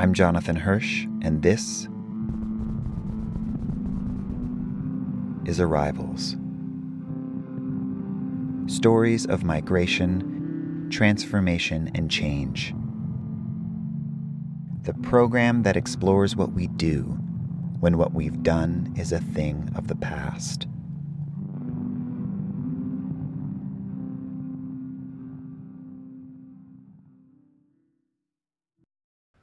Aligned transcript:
I'm 0.00 0.14
Jonathan 0.14 0.56
Hirsch, 0.56 1.04
and 1.20 1.42
this 1.42 1.86
is 5.44 5.60
Arrivals. 5.60 6.38
Stories 8.74 9.26
of 9.26 9.44
migration, 9.44 10.88
transformation, 10.90 11.90
and 11.94 12.10
change. 12.10 12.74
The 14.84 14.94
program 15.02 15.64
that 15.64 15.76
explores 15.76 16.34
what 16.34 16.52
we 16.52 16.68
do 16.68 17.02
when 17.80 17.98
what 17.98 18.14
we've 18.14 18.42
done 18.42 18.94
is 18.96 19.12
a 19.12 19.20
thing 19.20 19.70
of 19.76 19.88
the 19.88 19.96
past. 19.96 20.66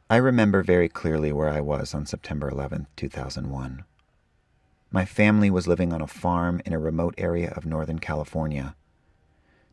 I 0.10 0.16
remember 0.16 0.64
very 0.64 0.88
clearly 0.88 1.34
where 1.34 1.50
I 1.50 1.60
was 1.60 1.94
on 1.94 2.06
September 2.06 2.48
11, 2.48 2.88
2001. 2.96 3.84
My 4.90 5.04
family 5.04 5.50
was 5.50 5.68
living 5.68 5.92
on 5.92 6.02
a 6.02 6.08
farm 6.08 6.62
in 6.66 6.72
a 6.72 6.80
remote 6.80 7.14
area 7.18 7.52
of 7.58 7.66
Northern 7.66 8.00
California. 8.00 8.74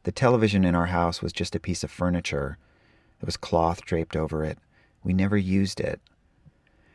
The 0.02 0.10
television 0.10 0.64
in 0.64 0.74
our 0.74 0.86
house 0.86 1.22
was 1.22 1.32
just 1.32 1.54
a 1.54 1.60
piece 1.60 1.84
of 1.84 1.90
furniture. 1.92 2.58
There 3.20 3.26
was 3.26 3.36
cloth 3.36 3.84
draped 3.84 4.16
over 4.16 4.42
it. 4.42 4.58
We 5.04 5.14
never 5.14 5.36
used 5.36 5.78
it. 5.78 6.00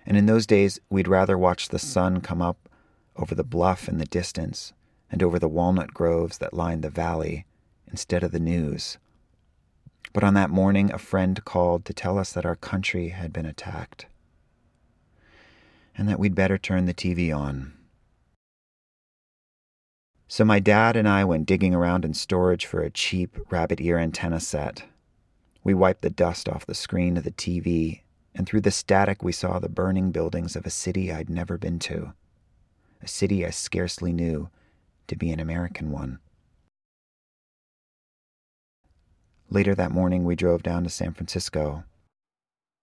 And 0.05 0.17
in 0.17 0.25
those 0.25 0.45
days, 0.45 0.77
we'd 0.89 1.07
rather 1.07 1.37
watch 1.37 1.69
the 1.69 1.79
sun 1.79 2.19
come 2.19 2.41
up 2.41 2.67
over 3.15 3.35
the 3.35 3.45
bluff 3.45 3.87
in 3.87 3.99
the 3.99 4.05
distance 4.05 4.73
and 5.09 5.23
over 5.23 5.39
the 5.39 5.47
walnut 5.47 5.93
groves 5.93 6.39
that 6.39 6.53
lined 6.53 6.83
the 6.83 6.89
valley 6.89 7.45
instead 7.87 8.21
of 8.21 8.33
the 8.33 8.39
news. 8.39 8.97
But 10.13 10.23
on 10.23 10.33
that 10.33 10.49
morning, 10.49 10.91
a 10.91 10.97
friend 10.97 11.43
called 11.45 11.85
to 11.85 11.93
tell 11.93 12.17
us 12.17 12.33
that 12.33 12.45
our 12.45 12.55
country 12.55 13.09
had 13.09 13.31
been 13.31 13.45
attacked 13.45 14.07
and 15.99 16.07
that 16.07 16.17
we'd 16.17 16.33
better 16.33 16.57
turn 16.57 16.85
the 16.85 16.93
TV 16.93 17.35
on. 17.35 17.73
So 20.29 20.45
my 20.45 20.59
dad 20.59 20.95
and 20.95 21.09
I 21.09 21.25
went 21.25 21.45
digging 21.45 21.75
around 21.75 22.05
in 22.05 22.13
storage 22.13 22.65
for 22.65 22.81
a 22.81 22.89
cheap 22.89 23.37
rabbit 23.49 23.81
ear 23.81 23.97
antenna 23.97 24.39
set. 24.39 24.83
We 25.61 25.73
wiped 25.73 26.01
the 26.01 26.09
dust 26.09 26.47
off 26.47 26.65
the 26.65 26.73
screen 26.73 27.17
of 27.17 27.25
the 27.25 27.31
TV, 27.31 28.03
and 28.33 28.47
through 28.47 28.61
the 28.61 28.71
static, 28.71 29.21
we 29.23 29.33
saw 29.33 29.59
the 29.59 29.67
burning 29.67 30.11
buildings 30.11 30.55
of 30.55 30.65
a 30.65 30.69
city 30.69 31.11
I'd 31.11 31.29
never 31.29 31.57
been 31.57 31.79
to, 31.79 32.13
a 33.01 33.07
city 33.07 33.45
I 33.45 33.49
scarcely 33.49 34.13
knew 34.13 34.49
to 35.07 35.17
be 35.17 35.31
an 35.31 35.41
American 35.41 35.91
one. 35.91 36.19
Later 39.51 39.73
that 39.73 39.91
morning, 39.91 40.25
we 40.25 40.35
drove 40.35 40.61
down 40.61 40.83
to 40.83 40.91
San 40.91 41.11
Francisco, 41.13 41.83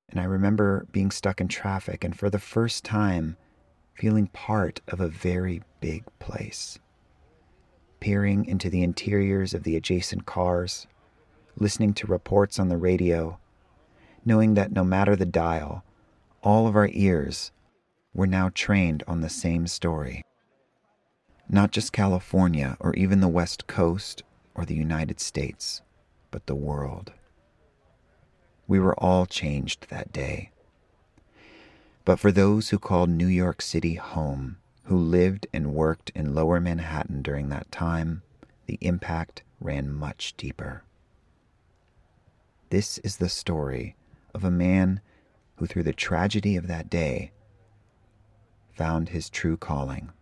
and 0.09 0.19
I 0.19 0.25
remember 0.25 0.89
being 0.91 1.13
stuck 1.13 1.41
in 1.41 1.47
traffic 1.47 2.03
and 2.03 2.19
for 2.19 2.29
the 2.29 2.41
first 2.41 2.85
time 2.85 3.37
feeling 3.95 4.27
part 4.27 4.81
of 4.89 5.01
a 5.01 5.07
very 5.07 5.63
big 5.81 6.03
place. 6.19 6.81
Peering 8.01 8.45
into 8.47 8.69
the 8.69 8.83
interiors 8.83 9.55
of 9.55 9.63
the 9.63 9.77
adjacent 9.77 10.27
cars, 10.27 10.89
listening 11.57 11.95
to 11.95 12.09
reports 12.09 12.59
on 12.59 12.69
the 12.69 12.77
radio, 12.77 13.39
knowing 14.25 14.55
that 14.55 14.73
no 14.73 14.83
matter 14.83 15.15
the 15.15 15.25
dial, 15.25 15.85
all 16.43 16.67
of 16.67 16.75
our 16.75 16.89
ears 16.93 17.53
were 18.13 18.27
now 18.27 18.51
trained 18.53 19.05
on 19.07 19.21
the 19.21 19.29
same 19.29 19.69
story. 19.69 20.21
Not 21.49 21.71
just 21.71 21.93
California 21.93 22.77
or 22.81 22.93
even 22.95 23.21
the 23.21 23.29
West 23.29 23.69
Coast 23.69 24.25
or 24.57 24.65
the 24.65 24.75
United 24.75 25.21
States 25.21 25.83
but 26.37 26.45
the 26.45 26.55
world. 26.55 27.15
We 28.69 28.79
were 28.79 28.95
all 29.01 29.25
changed 29.25 29.89
that 29.89 30.13
day. 30.13 30.51
But 32.05 32.21
for 32.21 32.31
those 32.31 32.69
who 32.69 32.79
called 32.79 33.09
New 33.09 33.27
York 33.27 33.63
City 33.63 33.95
home, 33.95 34.59
who 34.85 34.99
lived 34.99 35.47
and 35.55 35.73
worked 35.73 36.11
in 36.15 36.35
lower 36.35 36.61
Manhattan 36.61 37.23
during 37.23 37.49
that 37.49 37.73
time, 37.73 38.21
the 38.67 38.77
impact 38.83 39.45
ran 39.63 39.91
much 39.91 40.35
deeper. 40.37 40.85
This 42.69 42.99
is 42.99 43.17
the 43.17 43.31
story 43.31 43.97
of 44.35 44.45
a 44.45 44.51
man 44.51 45.01
who, 45.55 45.65
through 45.65 45.85
the 45.85 45.95
tragedy 45.95 46.55
of 46.55 46.67
that 46.67 46.91
day, 46.91 47.33
found 48.75 49.09
his 49.09 49.31
true 49.31 49.57
calling. 49.57 50.13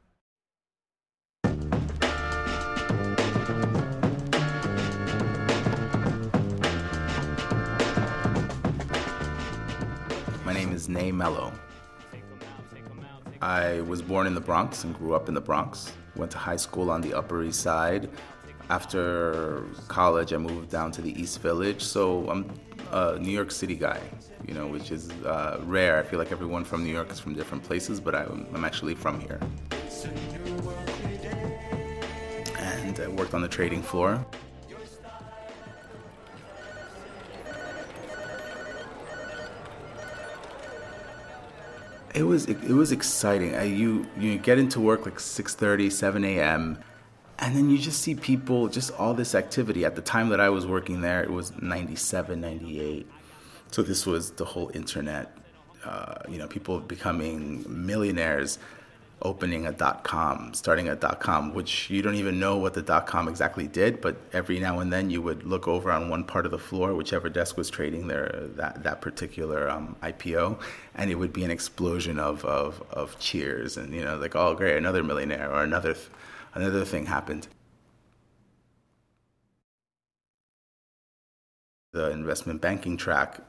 Is 10.94 11.02
Ney 11.02 11.12
Melo. 11.12 11.52
I 13.42 13.80
was 13.82 14.00
born 14.00 14.26
in 14.26 14.34
the 14.34 14.40
Bronx 14.40 14.84
and 14.84 14.96
grew 14.96 15.14
up 15.14 15.28
in 15.28 15.34
the 15.34 15.40
Bronx. 15.40 15.92
Went 16.16 16.30
to 16.32 16.38
high 16.38 16.56
school 16.56 16.90
on 16.90 17.00
the 17.00 17.14
Upper 17.14 17.42
East 17.42 17.60
Side. 17.60 18.08
After 18.70 19.64
college, 19.88 20.32
I 20.32 20.38
moved 20.38 20.70
down 20.70 20.92
to 20.92 21.02
the 21.02 21.20
East 21.20 21.40
Village. 21.40 21.82
So 21.82 22.30
I'm 22.30 22.50
a 22.92 23.18
New 23.18 23.32
York 23.32 23.50
City 23.50 23.74
guy, 23.74 24.00
you 24.46 24.54
know, 24.54 24.66
which 24.66 24.92
is 24.92 25.10
uh, 25.24 25.60
rare. 25.64 25.98
I 25.98 26.04
feel 26.04 26.18
like 26.18 26.32
everyone 26.32 26.64
from 26.64 26.84
New 26.84 26.92
York 26.92 27.10
is 27.10 27.18
from 27.18 27.34
different 27.34 27.64
places, 27.64 28.00
but 28.00 28.14
I'm, 28.14 28.46
I'm 28.54 28.64
actually 28.64 28.94
from 28.94 29.20
here. 29.20 29.40
And 32.58 33.00
I 33.00 33.08
worked 33.08 33.34
on 33.34 33.42
the 33.42 33.48
trading 33.48 33.82
floor. 33.82 34.24
It 42.14 42.22
was 42.22 42.46
it, 42.46 42.68
was 42.68 42.92
exciting. 42.92 43.52
You 43.76 44.06
you 44.18 44.38
get 44.38 44.58
into 44.58 44.80
work 44.80 45.04
like 45.04 45.18
6:30, 45.18 45.90
7 45.90 46.24
a.m. 46.24 46.78
And 47.40 47.56
then 47.56 47.68
you 47.68 47.78
just 47.78 48.00
see 48.00 48.14
people, 48.14 48.68
just 48.68 48.92
all 48.92 49.12
this 49.12 49.34
activity. 49.34 49.84
At 49.84 49.96
the 49.96 50.02
time 50.02 50.28
that 50.28 50.38
I 50.38 50.48
was 50.50 50.66
working 50.66 51.00
there, 51.00 51.20
it 51.20 51.30
was 51.30 51.52
97, 51.60 52.40
98. 52.40 53.08
So 53.72 53.82
this 53.82 54.06
was 54.06 54.30
the 54.30 54.44
whole 54.44 54.70
internet. 54.72 55.36
Uh, 55.84 56.14
you 56.28 56.38
know, 56.38 56.46
people 56.46 56.78
becoming 56.78 57.64
millionaires 57.68 58.60
opening 59.24 59.66
a 59.66 59.72
dot 59.72 60.04
com, 60.04 60.52
starting 60.54 60.88
a 60.88 60.94
dot 60.94 61.18
com, 61.20 61.54
which 61.54 61.88
you 61.90 62.02
don't 62.02 62.14
even 62.14 62.38
know 62.38 62.56
what 62.58 62.74
the 62.74 62.82
dot 62.82 63.06
com 63.06 63.26
exactly 63.28 63.66
did, 63.66 64.00
but 64.00 64.16
every 64.32 64.58
now 64.60 64.78
and 64.80 64.92
then 64.92 65.10
you 65.10 65.22
would 65.22 65.44
look 65.44 65.66
over 65.66 65.90
on 65.90 66.08
one 66.08 66.24
part 66.24 66.44
of 66.44 66.50
the 66.52 66.58
floor, 66.58 66.94
whichever 66.94 67.28
desk 67.30 67.56
was 67.56 67.70
trading 67.70 68.06
their 68.08 68.48
that 68.56 68.82
that 68.82 69.00
particular 69.00 69.68
um, 69.70 69.96
IPO, 70.02 70.60
and 70.94 71.10
it 71.10 71.16
would 71.16 71.32
be 71.32 71.44
an 71.44 71.50
explosion 71.50 72.18
of, 72.18 72.44
of 72.44 72.82
of 72.90 73.18
cheers 73.18 73.76
and 73.76 73.94
you 73.94 74.04
know 74.04 74.16
like 74.16 74.36
oh 74.36 74.54
great 74.54 74.76
another 74.76 75.02
millionaire 75.02 75.50
or 75.50 75.62
another 75.64 75.96
another 76.54 76.84
thing 76.84 77.06
happened. 77.06 77.48
The 81.92 82.10
investment 82.10 82.60
banking 82.60 82.96
track, 82.96 83.40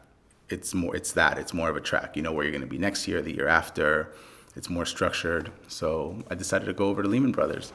it's 0.50 0.74
more 0.74 0.96
it's 0.96 1.12
that 1.14 1.38
it's 1.38 1.54
more 1.54 1.70
of 1.70 1.76
a 1.76 1.82
track. 1.82 2.16
You 2.16 2.22
know 2.22 2.32
where 2.32 2.44
you're 2.46 2.52
going 2.52 2.62
to 2.62 2.68
be 2.68 2.78
next 2.78 3.08
year, 3.08 3.22
the 3.22 3.36
year 3.36 3.48
after 3.48 4.14
it's 4.56 4.70
more 4.70 4.86
structured. 4.86 5.52
So 5.68 6.24
I 6.30 6.36
decided 6.36 6.66
to 6.66 6.74
go 6.74 6.88
over 6.88 7.04
to 7.04 7.10
Lehman 7.10 7.32
Brothers. 7.32 7.74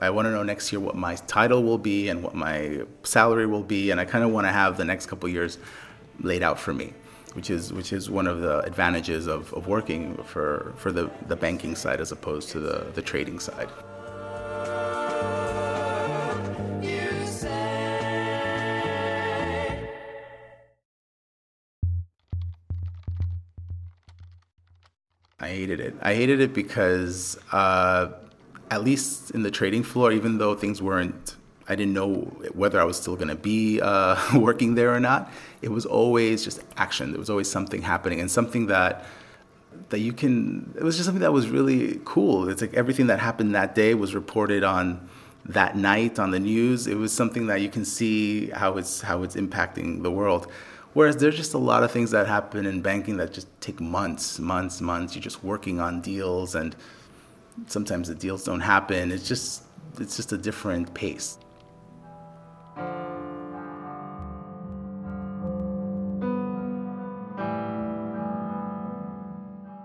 I 0.00 0.10
want 0.10 0.26
to 0.26 0.30
know 0.30 0.42
next 0.42 0.72
year 0.72 0.80
what 0.80 0.94
my 0.94 1.16
title 1.16 1.62
will 1.62 1.78
be 1.78 2.08
and 2.08 2.22
what 2.22 2.34
my 2.34 2.82
salary 3.02 3.46
will 3.46 3.62
be, 3.62 3.90
and 3.90 4.00
I 4.00 4.04
kind 4.04 4.24
of 4.24 4.30
want 4.30 4.46
to 4.46 4.52
have 4.52 4.76
the 4.76 4.84
next 4.84 5.06
couple 5.06 5.28
years 5.28 5.58
laid 6.20 6.42
out 6.42 6.58
for 6.58 6.72
me, 6.72 6.92
which 7.34 7.50
is 7.50 7.72
which 7.72 7.92
is 7.92 8.08
one 8.08 8.26
of 8.26 8.40
the 8.40 8.60
advantages 8.60 9.26
of, 9.26 9.52
of 9.52 9.66
working 9.66 10.16
for, 10.24 10.72
for 10.76 10.92
the, 10.92 11.10
the 11.26 11.36
banking 11.36 11.74
side 11.74 12.00
as 12.00 12.12
opposed 12.12 12.50
to 12.50 12.60
the, 12.60 12.86
the 12.94 13.02
trading 13.02 13.40
side. 13.40 13.68
Hated 25.50 25.80
it. 25.80 25.94
I 26.00 26.14
hated 26.14 26.40
it 26.40 26.52
because, 26.54 27.38
uh, 27.52 28.08
at 28.70 28.84
least 28.84 29.30
in 29.32 29.42
the 29.42 29.50
trading 29.50 29.82
floor, 29.82 30.12
even 30.12 30.38
though 30.38 30.54
things 30.54 30.80
weren't, 30.80 31.36
I 31.68 31.76
didn't 31.76 31.94
know 31.94 32.22
whether 32.52 32.80
I 32.80 32.84
was 32.84 32.96
still 32.96 33.16
going 33.16 33.28
to 33.28 33.36
be 33.36 33.80
uh, 33.80 34.16
working 34.38 34.74
there 34.74 34.94
or 34.94 35.00
not. 35.00 35.32
It 35.62 35.70
was 35.70 35.86
always 35.86 36.44
just 36.44 36.62
action. 36.76 37.12
There 37.12 37.20
was 37.20 37.30
always 37.30 37.50
something 37.50 37.82
happening 37.82 38.20
and 38.20 38.30
something 38.30 38.66
that 38.66 39.04
that 39.90 40.00
you 40.00 40.12
can. 40.12 40.74
It 40.76 40.82
was 40.82 40.96
just 40.96 41.06
something 41.06 41.22
that 41.22 41.32
was 41.32 41.48
really 41.48 42.00
cool. 42.04 42.48
It's 42.48 42.60
like 42.60 42.74
everything 42.74 43.06
that 43.06 43.20
happened 43.20 43.54
that 43.54 43.74
day 43.74 43.94
was 43.94 44.14
reported 44.14 44.64
on 44.64 45.08
that 45.46 45.76
night 45.76 46.18
on 46.18 46.30
the 46.32 46.40
news. 46.40 46.86
It 46.86 46.96
was 46.96 47.12
something 47.12 47.46
that 47.46 47.60
you 47.60 47.68
can 47.68 47.84
see 47.84 48.50
how 48.50 48.76
it's 48.76 49.00
how 49.00 49.22
it's 49.22 49.36
impacting 49.36 50.02
the 50.02 50.10
world. 50.10 50.50
Whereas 50.92 51.16
there's 51.16 51.36
just 51.36 51.54
a 51.54 51.58
lot 51.58 51.84
of 51.84 51.92
things 51.92 52.10
that 52.10 52.26
happen 52.26 52.66
in 52.66 52.82
banking 52.82 53.16
that 53.18 53.32
just 53.32 53.48
take 53.60 53.80
months, 53.80 54.40
months, 54.40 54.80
months. 54.80 55.14
You're 55.14 55.22
just 55.22 55.44
working 55.44 55.78
on 55.78 56.00
deals, 56.00 56.56
and 56.56 56.74
sometimes 57.66 58.08
the 58.08 58.14
deals 58.14 58.44
don't 58.44 58.60
happen. 58.60 59.12
It's 59.12 59.28
just 59.28 59.62
it's 60.00 60.16
just 60.16 60.32
a 60.32 60.38
different 60.38 60.92
pace. 60.94 61.38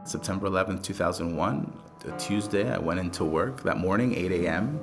September 0.05 0.47
11th, 0.47 0.83
2001, 0.83 1.73
a 2.05 2.11
Tuesday, 2.17 2.71
I 2.71 2.77
went 2.77 2.99
into 2.99 3.25
work 3.25 3.63
that 3.63 3.77
morning, 3.77 4.13
8 4.13 4.31
a.m. 4.31 4.79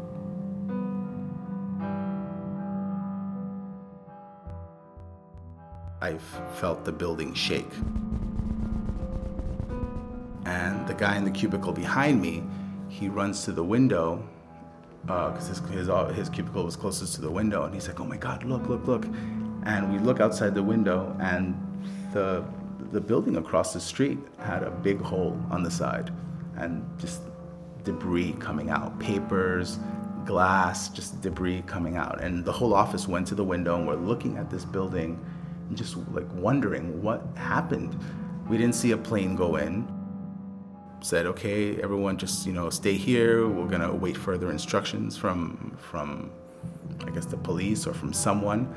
I 6.03 6.19
felt 6.55 6.85
the 6.85 6.91
building 6.91 7.33
shake. 7.33 7.73
And 10.45 10.85
the 10.89 10.95
guy 10.95 11.17
in 11.17 11.25
the 11.25 11.31
cubicle 11.31 11.73
behind 11.73 12.21
me, 12.21 12.43
he 12.89 13.09
runs 13.09 13.45
to 13.45 13.53
the 13.53 13.63
window 13.63 14.21
because 15.03 15.49
uh, 15.49 15.63
his, 15.63 15.71
his, 15.71 15.89
uh, 15.89 16.07
his 16.07 16.29
cubicle 16.29 16.65
was 16.65 16.75
closest 16.75 17.15
to 17.15 17.21
the 17.21 17.31
window, 17.31 17.65
and 17.65 17.73
he's 17.73 17.87
like, 17.87 18.01
"Oh 18.01 18.05
my 18.05 18.17
God, 18.17 18.43
look, 18.43 18.69
look, 18.69 18.87
look!" 18.87 19.07
And 19.65 19.93
we 19.93 19.99
look 20.01 20.19
outside 20.21 20.55
the 20.55 20.63
window, 20.63 21.17
and 21.21 21.55
the 22.13 22.45
the 22.91 23.01
building 23.01 23.37
across 23.37 23.73
the 23.73 23.81
street 23.81 24.19
had 24.39 24.63
a 24.65 24.71
big 24.71 25.01
hole 25.01 25.39
on 25.51 25.63
the 25.63 25.71
side, 25.71 26.13
and 26.57 26.85
just 26.99 27.23
debris 27.85 28.33
coming 28.39 28.71
out, 28.71 28.99
papers, 28.99 29.79
glass, 30.27 30.89
just 30.89 31.21
debris 31.21 31.63
coming 31.67 31.97
out, 31.97 32.21
and 32.21 32.45
the 32.45 32.53
whole 32.53 32.75
office 32.75 33.07
went 33.07 33.27
to 33.29 33.37
the 33.37 33.45
window, 33.45 33.77
and 33.77 33.87
we're 33.87 33.95
looking 33.95 34.37
at 34.37 34.51
this 34.51 34.65
building, 34.65 35.19
just 35.75 35.97
like 36.13 36.31
wondering 36.35 37.03
what 37.03 37.27
happened. 37.37 37.99
We 38.49 38.59
didn't 38.59 38.75
see 38.75 38.93
a 38.93 38.97
plane 38.97 39.37
go 39.37 39.57
in 39.57 39.89
said, 41.05 41.27
okay, 41.27 41.81
everyone 41.83 42.17
just, 42.17 42.47
you 42.47 42.53
know, 42.53 42.71
stay 42.71 42.95
here. 42.95 43.49
We're 43.49 43.69
to 43.69 43.93
wait 43.93 44.17
further 44.17 44.51
instructions 44.51 45.17
from, 45.17 45.77
from, 45.79 46.31
I 47.07 47.11
guess, 47.11 47.27
the 47.27 47.37
police 47.37 47.87
or 47.87 47.95
from 47.95 48.13
someone. 48.13 48.73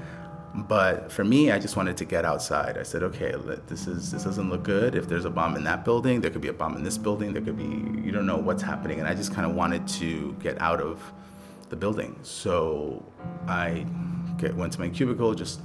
But 0.56 1.12
for 1.12 1.24
me, 1.24 1.52
I 1.52 1.60
just 1.60 1.76
wanted 1.76 1.98
to 1.98 2.06
get 2.06 2.24
outside. 2.24 2.78
I 2.78 2.84
said, 2.84 3.04
okay, 3.04 3.36
this 3.68 3.88
is 3.88 4.12
this 4.12 4.24
doesn't 4.24 4.50
look 4.50 4.64
good. 4.64 4.96
If 4.96 5.10
there's 5.10 5.26
a 5.26 5.30
bomb 5.30 5.58
in 5.58 5.66
that 5.66 5.84
building, 5.84 6.22
there 6.22 6.32
could 6.32 6.42
be 6.42 6.48
a 6.48 6.54
bomb 6.54 6.78
in 6.78 6.84
this 6.84 6.98
building. 6.98 7.34
There 7.34 7.42
could 7.42 7.58
be 7.58 8.02
you 8.02 8.12
don't 8.14 8.26
know 8.26 8.38
what's 8.38 8.64
happening, 8.64 9.00
and 9.00 9.08
I 9.08 9.16
just 9.16 9.34
kind 9.34 9.46
of 9.46 9.54
wanted 9.54 9.86
to 10.00 10.34
get 10.42 10.62
out 10.62 10.80
of 10.80 11.02
the 11.68 11.76
building. 11.76 12.18
So 12.22 13.04
I 13.50 13.86
get, 14.38 14.56
went 14.56 14.72
to 14.74 14.80
my 14.80 14.88
cubicle, 14.88 15.36
just 15.36 15.60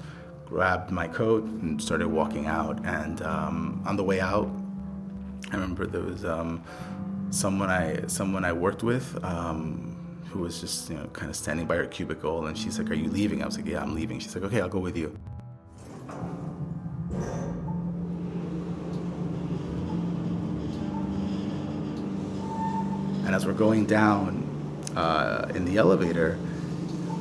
grabbed 0.50 0.90
my 0.90 1.06
coat, 1.06 1.44
and 1.44 1.80
started 1.80 2.08
walking 2.08 2.46
out. 2.46 2.84
And 2.84 3.22
um, 3.22 3.82
on 3.86 3.96
the 3.96 4.02
way 4.02 4.20
out, 4.20 4.50
I 5.52 5.54
remember 5.54 5.86
there 5.86 6.02
was 6.02 6.24
um, 6.24 6.62
someone 7.30 7.70
I 7.70 8.06
someone 8.08 8.44
I 8.44 8.52
worked 8.52 8.82
with 8.82 9.06
um, 9.24 9.96
who 10.30 10.40
was 10.40 10.60
just 10.60 10.90
you 10.90 10.96
know 10.96 11.06
kind 11.12 11.30
of 11.30 11.36
standing 11.36 11.66
by 11.66 11.76
her 11.76 11.86
cubicle, 11.86 12.46
and 12.46 12.58
she's 12.58 12.78
like, 12.78 12.90
"Are 12.90 12.94
you 12.94 13.08
leaving?" 13.08 13.42
I 13.42 13.46
was 13.46 13.56
like, 13.56 13.66
"Yeah, 13.66 13.80
I'm 13.80 13.94
leaving." 13.94 14.18
She's 14.18 14.34
like, 14.34 14.44
"Okay, 14.44 14.60
I'll 14.60 14.68
go 14.68 14.80
with 14.80 14.96
you." 14.96 15.16
And 23.24 23.36
as 23.36 23.46
we're 23.46 23.52
going 23.52 23.86
down 23.86 24.44
uh, 24.96 25.46
in 25.54 25.64
the 25.64 25.76
elevator, 25.76 26.36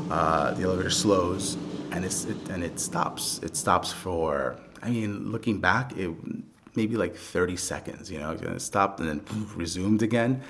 uh, 0.09 0.55
the 0.55 0.63
elevator 0.63 0.89
slows 0.89 1.55
and 1.91 2.05
it's 2.05 2.25
it, 2.25 2.49
and 2.49 2.63
it 2.63 2.79
stops. 2.79 3.39
It 3.43 3.55
stops 3.55 3.91
for. 3.91 4.57
I 4.81 4.89
mean, 4.89 5.31
looking 5.31 5.59
back, 5.59 5.97
it 5.97 6.09
maybe 6.75 6.95
like 6.95 7.15
30 7.15 7.57
seconds, 7.57 8.11
you 8.11 8.19
know, 8.19 8.31
it 8.31 8.61
stopped 8.61 8.99
and 8.99 9.09
then 9.09 9.21
resumed 9.55 10.01
again. 10.01 10.41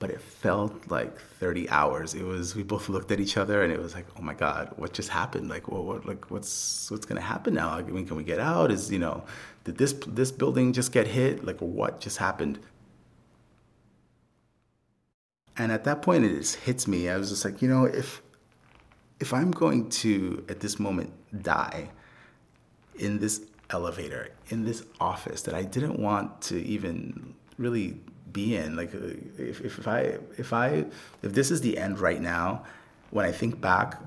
But 0.00 0.10
it 0.10 0.20
felt 0.20 0.74
like 0.90 1.18
30 1.40 1.70
hours. 1.70 2.14
It 2.14 2.24
was, 2.24 2.54
we 2.56 2.62
both 2.62 2.88
looked 2.88 3.10
at 3.10 3.20
each 3.20 3.36
other 3.36 3.62
and 3.62 3.72
it 3.72 3.78
was 3.78 3.94
like, 3.94 4.06
oh 4.18 4.22
my 4.22 4.34
God, 4.34 4.72
what 4.76 4.92
just 4.92 5.08
happened? 5.08 5.48
Like, 5.48 5.68
what, 5.68 5.84
what 5.84 6.06
like, 6.06 6.30
what's, 6.30 6.90
what's 6.90 7.06
to 7.06 7.20
happen 7.20 7.54
now? 7.54 7.70
I 7.70 7.82
mean, 7.82 8.06
can 8.06 8.16
we 8.16 8.24
get 8.24 8.40
out? 8.40 8.70
Is, 8.70 8.90
you 8.90 8.98
know, 8.98 9.24
did 9.64 9.78
this, 9.78 9.94
this 10.06 10.32
building 10.32 10.72
just 10.72 10.90
get 10.92 11.06
hit? 11.06 11.44
Like, 11.44 11.58
what 11.58 12.00
just 12.00 12.18
happened? 12.18 12.58
And 15.56 15.70
at 15.70 15.84
that 15.84 16.02
point, 16.02 16.24
it 16.24 16.34
just 16.36 16.56
hits 16.56 16.88
me. 16.88 17.08
I 17.08 17.16
was 17.16 17.30
just 17.30 17.44
like, 17.44 17.62
you 17.62 17.68
know, 17.68 17.84
if, 17.84 18.20
if 19.20 19.32
I'm 19.32 19.50
going 19.50 19.88
to, 19.90 20.44
at 20.48 20.60
this 20.60 20.78
moment, 20.78 21.12
die 21.42 21.90
in 22.96 23.18
this 23.18 23.40
elevator 23.70 24.28
in 24.48 24.64
this 24.64 24.84
office 25.00 25.42
that 25.42 25.54
I 25.54 25.62
didn't 25.62 25.98
want 25.98 26.40
to 26.42 26.62
even 26.64 27.34
really 27.58 27.98
be 28.32 28.56
in. 28.56 28.76
Like 28.76 28.94
uh, 28.94 28.98
if, 29.38 29.60
if 29.60 29.88
I 29.88 30.18
if 30.38 30.52
I 30.52 30.84
if 31.22 31.32
this 31.32 31.50
is 31.50 31.60
the 31.60 31.78
end 31.78 31.98
right 31.98 32.20
now, 32.20 32.64
when 33.10 33.24
I 33.24 33.32
think 33.32 33.60
back 33.60 34.00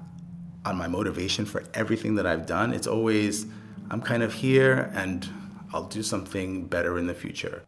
on 0.66 0.78
my 0.78 0.88
motivation 0.88 1.46
for 1.46 1.64
everything 1.74 2.16
that 2.16 2.26
I've 2.26 2.46
done, 2.46 2.74
it's 2.74 2.88
always 2.88 3.46
I'm 3.90 4.02
kind 4.02 4.24
of 4.24 4.34
here 4.34 4.92
and 4.94 5.28
I'll 5.74 5.88
do 5.88 6.04
something 6.04 6.68
better 6.68 6.98
in 6.98 7.08
the 7.08 7.14
future. 7.14 7.64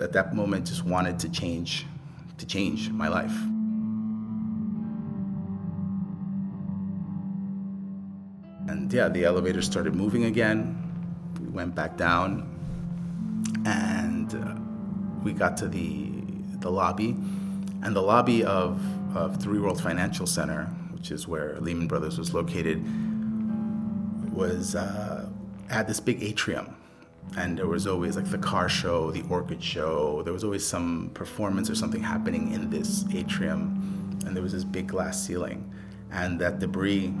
At 0.00 0.12
that 0.12 0.34
moment 0.34 0.66
just 0.66 0.84
wanted 0.84 1.18
to 1.20 1.28
change 1.28 1.86
to 2.38 2.46
change 2.46 2.90
my 2.90 3.08
life. 3.08 3.57
Yeah, 8.90 9.08
the 9.08 9.24
elevator 9.24 9.60
started 9.60 9.94
moving 9.94 10.24
again. 10.24 10.74
We 11.40 11.48
went 11.48 11.74
back 11.74 11.96
down 11.96 12.54
and 13.66 14.34
uh, 14.34 14.54
we 15.22 15.32
got 15.32 15.56
to 15.58 15.68
the 15.68 16.12
the 16.60 16.70
lobby. 16.70 17.10
And 17.82 17.94
the 17.94 18.02
lobby 18.02 18.44
of, 18.44 18.80
of 19.16 19.40
Three 19.40 19.58
World 19.58 19.80
Financial 19.80 20.26
Center, 20.26 20.64
which 20.92 21.10
is 21.10 21.28
where 21.28 21.58
Lehman 21.60 21.86
Brothers 21.86 22.18
was 22.18 22.34
located, 22.34 22.82
was 24.34 24.74
uh, 24.74 25.28
had 25.68 25.86
this 25.86 26.00
big 26.00 26.22
atrium, 26.22 26.74
and 27.36 27.56
there 27.56 27.68
was 27.68 27.86
always 27.86 28.16
like 28.16 28.28
the 28.30 28.38
car 28.38 28.68
show, 28.68 29.12
the 29.12 29.22
orchid 29.28 29.62
show. 29.62 30.22
There 30.22 30.32
was 30.32 30.42
always 30.42 30.66
some 30.66 31.10
performance 31.14 31.70
or 31.70 31.76
something 31.76 32.02
happening 32.02 32.52
in 32.52 32.70
this 32.70 33.04
atrium, 33.14 34.18
and 34.26 34.34
there 34.34 34.42
was 34.42 34.52
this 34.52 34.64
big 34.64 34.88
glass 34.88 35.24
ceiling, 35.24 35.70
and 36.10 36.40
that 36.40 36.58
debris 36.58 37.14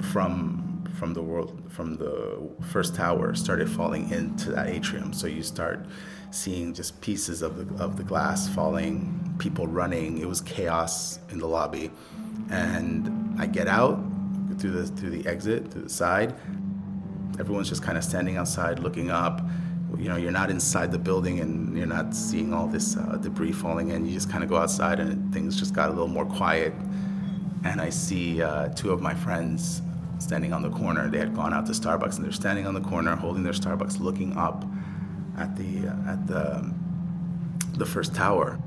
from 0.00 0.67
from 0.96 1.14
the 1.14 1.22
world 1.22 1.62
from 1.68 1.96
the 1.96 2.38
first 2.72 2.94
tower 2.94 3.34
started 3.34 3.68
falling 3.70 4.10
into 4.10 4.50
that 4.52 4.68
atrium. 4.68 5.12
So 5.12 5.26
you 5.26 5.42
start 5.42 5.86
seeing 6.30 6.74
just 6.74 7.00
pieces 7.00 7.42
of 7.42 7.56
the 7.56 7.82
of 7.82 7.96
the 7.96 8.04
glass 8.04 8.48
falling, 8.48 9.34
people 9.38 9.66
running. 9.66 10.18
It 10.18 10.28
was 10.28 10.40
chaos 10.40 11.18
in 11.30 11.38
the 11.38 11.46
lobby, 11.46 11.90
and 12.50 13.40
I 13.40 13.46
get 13.46 13.68
out 13.68 13.98
through 14.58 14.72
the 14.72 14.86
through 14.86 15.10
the 15.10 15.28
exit 15.28 15.70
through 15.70 15.82
the 15.82 15.88
side. 15.88 16.34
Everyone's 17.38 17.68
just 17.68 17.82
kind 17.82 17.96
of 17.96 18.02
standing 18.02 18.36
outside, 18.36 18.80
looking 18.80 19.10
up. 19.10 19.42
You 19.96 20.08
know, 20.08 20.16
you're 20.16 20.32
not 20.32 20.50
inside 20.50 20.92
the 20.92 20.98
building 20.98 21.40
and 21.40 21.76
you're 21.76 21.86
not 21.86 22.14
seeing 22.14 22.52
all 22.52 22.66
this 22.66 22.96
uh, 22.96 23.16
debris 23.22 23.52
falling 23.52 23.90
in. 23.90 24.04
You 24.04 24.12
just 24.12 24.30
kind 24.30 24.42
of 24.42 24.50
go 24.50 24.56
outside, 24.56 25.00
and 25.00 25.32
things 25.32 25.58
just 25.58 25.72
got 25.74 25.88
a 25.88 25.92
little 25.92 26.08
more 26.08 26.26
quiet. 26.26 26.74
And 27.64 27.80
I 27.80 27.90
see 27.90 28.42
uh, 28.42 28.68
two 28.68 28.90
of 28.92 29.00
my 29.00 29.14
friends 29.14 29.82
standing 30.18 30.52
on 30.52 30.62
the 30.62 30.70
corner. 30.70 31.08
They 31.08 31.18
had 31.18 31.34
gone 31.34 31.52
out 31.52 31.66
to 31.66 31.72
Starbucks 31.72 32.16
and 32.16 32.24
they're 32.24 32.32
standing 32.32 32.66
on 32.66 32.74
the 32.74 32.80
corner 32.80 33.14
holding 33.16 33.42
their 33.42 33.52
Starbucks 33.52 34.00
looking 34.00 34.36
up 34.36 34.64
at 35.36 35.56
the 35.56 35.88
uh, 35.88 36.12
at 36.12 36.26
the 36.26 36.72
the 37.74 37.86
first 37.86 38.14
tower. 38.14 38.58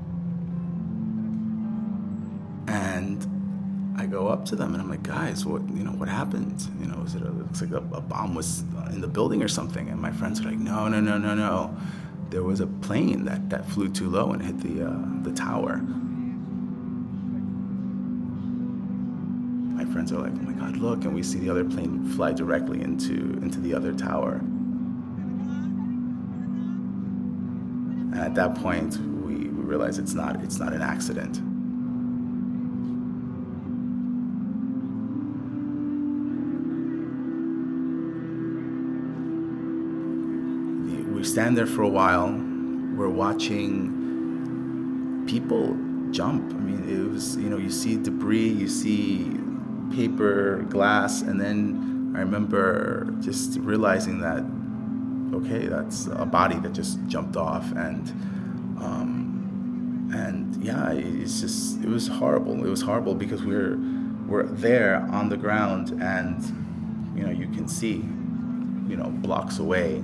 And 2.66 3.94
I 3.98 4.06
go 4.06 4.28
up 4.28 4.44
to 4.46 4.56
them 4.56 4.72
and 4.72 4.82
I'm 4.82 4.88
like, 4.88 5.02
guys, 5.02 5.44
what 5.44 5.62
you 5.68 5.84
know, 5.84 5.92
what 5.92 6.08
happened? 6.08 6.66
You 6.80 6.86
know, 6.86 6.98
was 6.98 7.14
it, 7.14 7.22
a, 7.22 7.26
it 7.26 7.34
looks 7.34 7.60
like 7.60 7.72
a, 7.72 7.84
a 7.94 8.00
bomb 8.00 8.34
was 8.34 8.60
in 8.90 9.00
the 9.00 9.08
building 9.08 9.42
or 9.42 9.48
something? 9.48 9.88
And 9.88 10.00
my 10.00 10.10
friends 10.10 10.40
are 10.40 10.44
like, 10.44 10.58
no, 10.58 10.88
no, 10.88 11.00
no, 11.00 11.18
no, 11.18 11.34
no. 11.34 11.76
There 12.30 12.42
was 12.42 12.60
a 12.60 12.66
plane 12.66 13.26
that, 13.26 13.50
that 13.50 13.66
flew 13.66 13.90
too 13.90 14.08
low 14.08 14.32
and 14.32 14.42
hit 14.42 14.60
the 14.60 14.86
uh, 14.86 15.22
the 15.22 15.32
tower. 15.32 15.82
Friends 19.92 20.10
are 20.12 20.18
like, 20.18 20.32
oh 20.32 20.42
my 20.42 20.52
God, 20.52 20.76
look. 20.78 21.04
And 21.04 21.14
we 21.14 21.22
see 21.22 21.38
the 21.38 21.50
other 21.50 21.64
plane 21.64 22.04
fly 22.16 22.32
directly 22.32 22.80
into, 22.80 23.38
into 23.42 23.60
the 23.60 23.74
other 23.74 23.92
tower. 23.92 24.40
And 28.12 28.18
at 28.18 28.34
that 28.34 28.54
point, 28.54 28.96
we, 28.96 29.34
we 29.34 29.62
realize 29.64 29.98
it's 29.98 30.14
not, 30.14 30.42
it's 30.42 30.58
not 30.58 30.72
an 30.72 30.80
accident. 30.82 31.40
We 41.14 41.28
stand 41.28 41.56
there 41.56 41.66
for 41.66 41.82
a 41.82 41.88
while. 41.88 42.32
We're 42.96 43.08
watching 43.08 43.92
people 45.28 45.76
jump. 46.10 46.52
I 46.52 46.56
mean, 46.56 46.88
it 46.88 46.98
was, 47.12 47.36
you 47.36 47.48
know, 47.48 47.58
you 47.58 47.70
see 47.70 47.96
debris, 47.96 48.48
you 48.48 48.66
see 48.66 49.41
paper, 49.92 50.64
glass, 50.68 51.22
and 51.22 51.40
then 51.40 52.12
I 52.16 52.20
remember 52.20 53.14
just 53.20 53.58
realizing 53.58 54.20
that 54.20 54.44
okay, 55.34 55.66
that's 55.66 56.06
a 56.12 56.26
body 56.26 56.56
that 56.58 56.72
just 56.72 56.98
jumped 57.06 57.36
off, 57.36 57.70
and 57.72 58.08
um, 58.80 60.10
and 60.14 60.62
yeah, 60.62 60.92
it's 60.92 61.40
just 61.40 61.82
it 61.82 61.88
was 61.88 62.08
horrible. 62.08 62.64
It 62.64 62.68
was 62.68 62.82
horrible 62.82 63.14
because 63.14 63.42
we're 63.42 63.78
we're 64.26 64.44
there 64.44 65.06
on 65.10 65.28
the 65.28 65.36
ground, 65.36 65.90
and 66.02 66.42
you 67.16 67.24
know 67.24 67.30
you 67.30 67.48
can 67.48 67.68
see, 67.68 67.96
you 68.88 68.96
know, 68.96 69.08
blocks 69.08 69.58
away, 69.58 69.96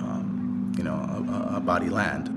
um, 0.00 0.72
you 0.76 0.84
know, 0.84 0.94
a, 0.94 1.56
a 1.56 1.60
body 1.60 1.88
land. 1.90 2.30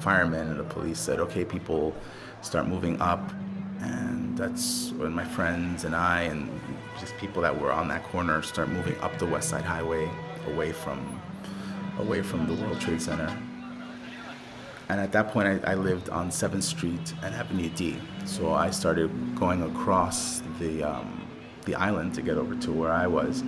Firemen 0.00 0.48
and 0.48 0.58
the 0.58 0.64
police 0.64 0.98
said, 0.98 1.20
okay, 1.20 1.44
people 1.44 1.94
start 2.42 2.66
moving 2.66 3.00
up. 3.00 3.32
And 3.80 4.36
that's 4.36 4.92
when 4.92 5.12
my 5.12 5.24
friends 5.24 5.84
and 5.84 5.94
I 5.94 6.22
and 6.22 6.50
just 6.98 7.16
people 7.16 7.40
that 7.42 7.58
were 7.58 7.72
on 7.72 7.88
that 7.88 8.04
corner 8.04 8.42
start 8.42 8.68
moving 8.68 8.98
up 9.00 9.18
the 9.18 9.26
West 9.26 9.48
Side 9.48 9.64
Highway 9.64 10.10
away 10.48 10.72
from 10.72 11.20
away 11.98 12.22
from 12.22 12.46
the 12.46 12.62
World 12.62 12.80
Trade 12.80 13.00
Center. 13.00 13.34
And 14.88 15.00
at 15.00 15.12
that 15.12 15.28
point, 15.28 15.46
I, 15.46 15.72
I, 15.72 15.74
lived 15.74 16.08
on 16.08 16.30
7th 16.30 16.64
Street 16.64 17.14
and 17.22 17.32
Avenue 17.32 17.68
D. 17.70 17.96
So 18.24 18.52
I 18.52 18.70
started 18.70 19.08
going 19.36 19.62
across 19.62 20.42
the, 20.58 20.82
um, 20.82 21.28
the 21.64 21.76
island 21.76 22.12
to 22.14 22.22
get 22.22 22.36
over 22.36 22.56
to 22.56 22.72
where 22.72 22.90
I 22.90 23.06
was. 23.06 23.44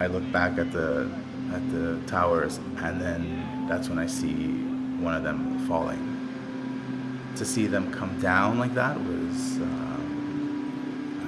I 0.00 0.08
look 0.08 0.24
back 0.32 0.58
at 0.58 0.72
the, 0.72 1.08
at 1.52 1.70
the 1.70 2.00
towers, 2.08 2.58
and 2.78 3.00
then 3.00 3.66
that's 3.68 3.88
when 3.88 4.00
I 4.00 4.06
see 4.06 4.66
one 5.00 5.14
of 5.14 5.22
them 5.22 5.58
falling. 5.66 6.12
To 7.36 7.44
see 7.44 7.66
them 7.66 7.92
come 7.92 8.18
down 8.20 8.58
like 8.58 8.74
that 8.74 8.98
was, 8.98 9.58
um, 9.58 9.96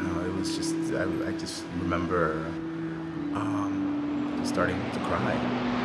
know, 0.03 0.25
it 0.25 0.35
was 0.35 0.57
just, 0.57 0.75
I, 0.95 1.29
I 1.29 1.33
just 1.33 1.65
remember 1.81 2.47
um, 3.35 4.41
starting 4.45 4.79
to 4.93 5.01
cry. 5.01 5.78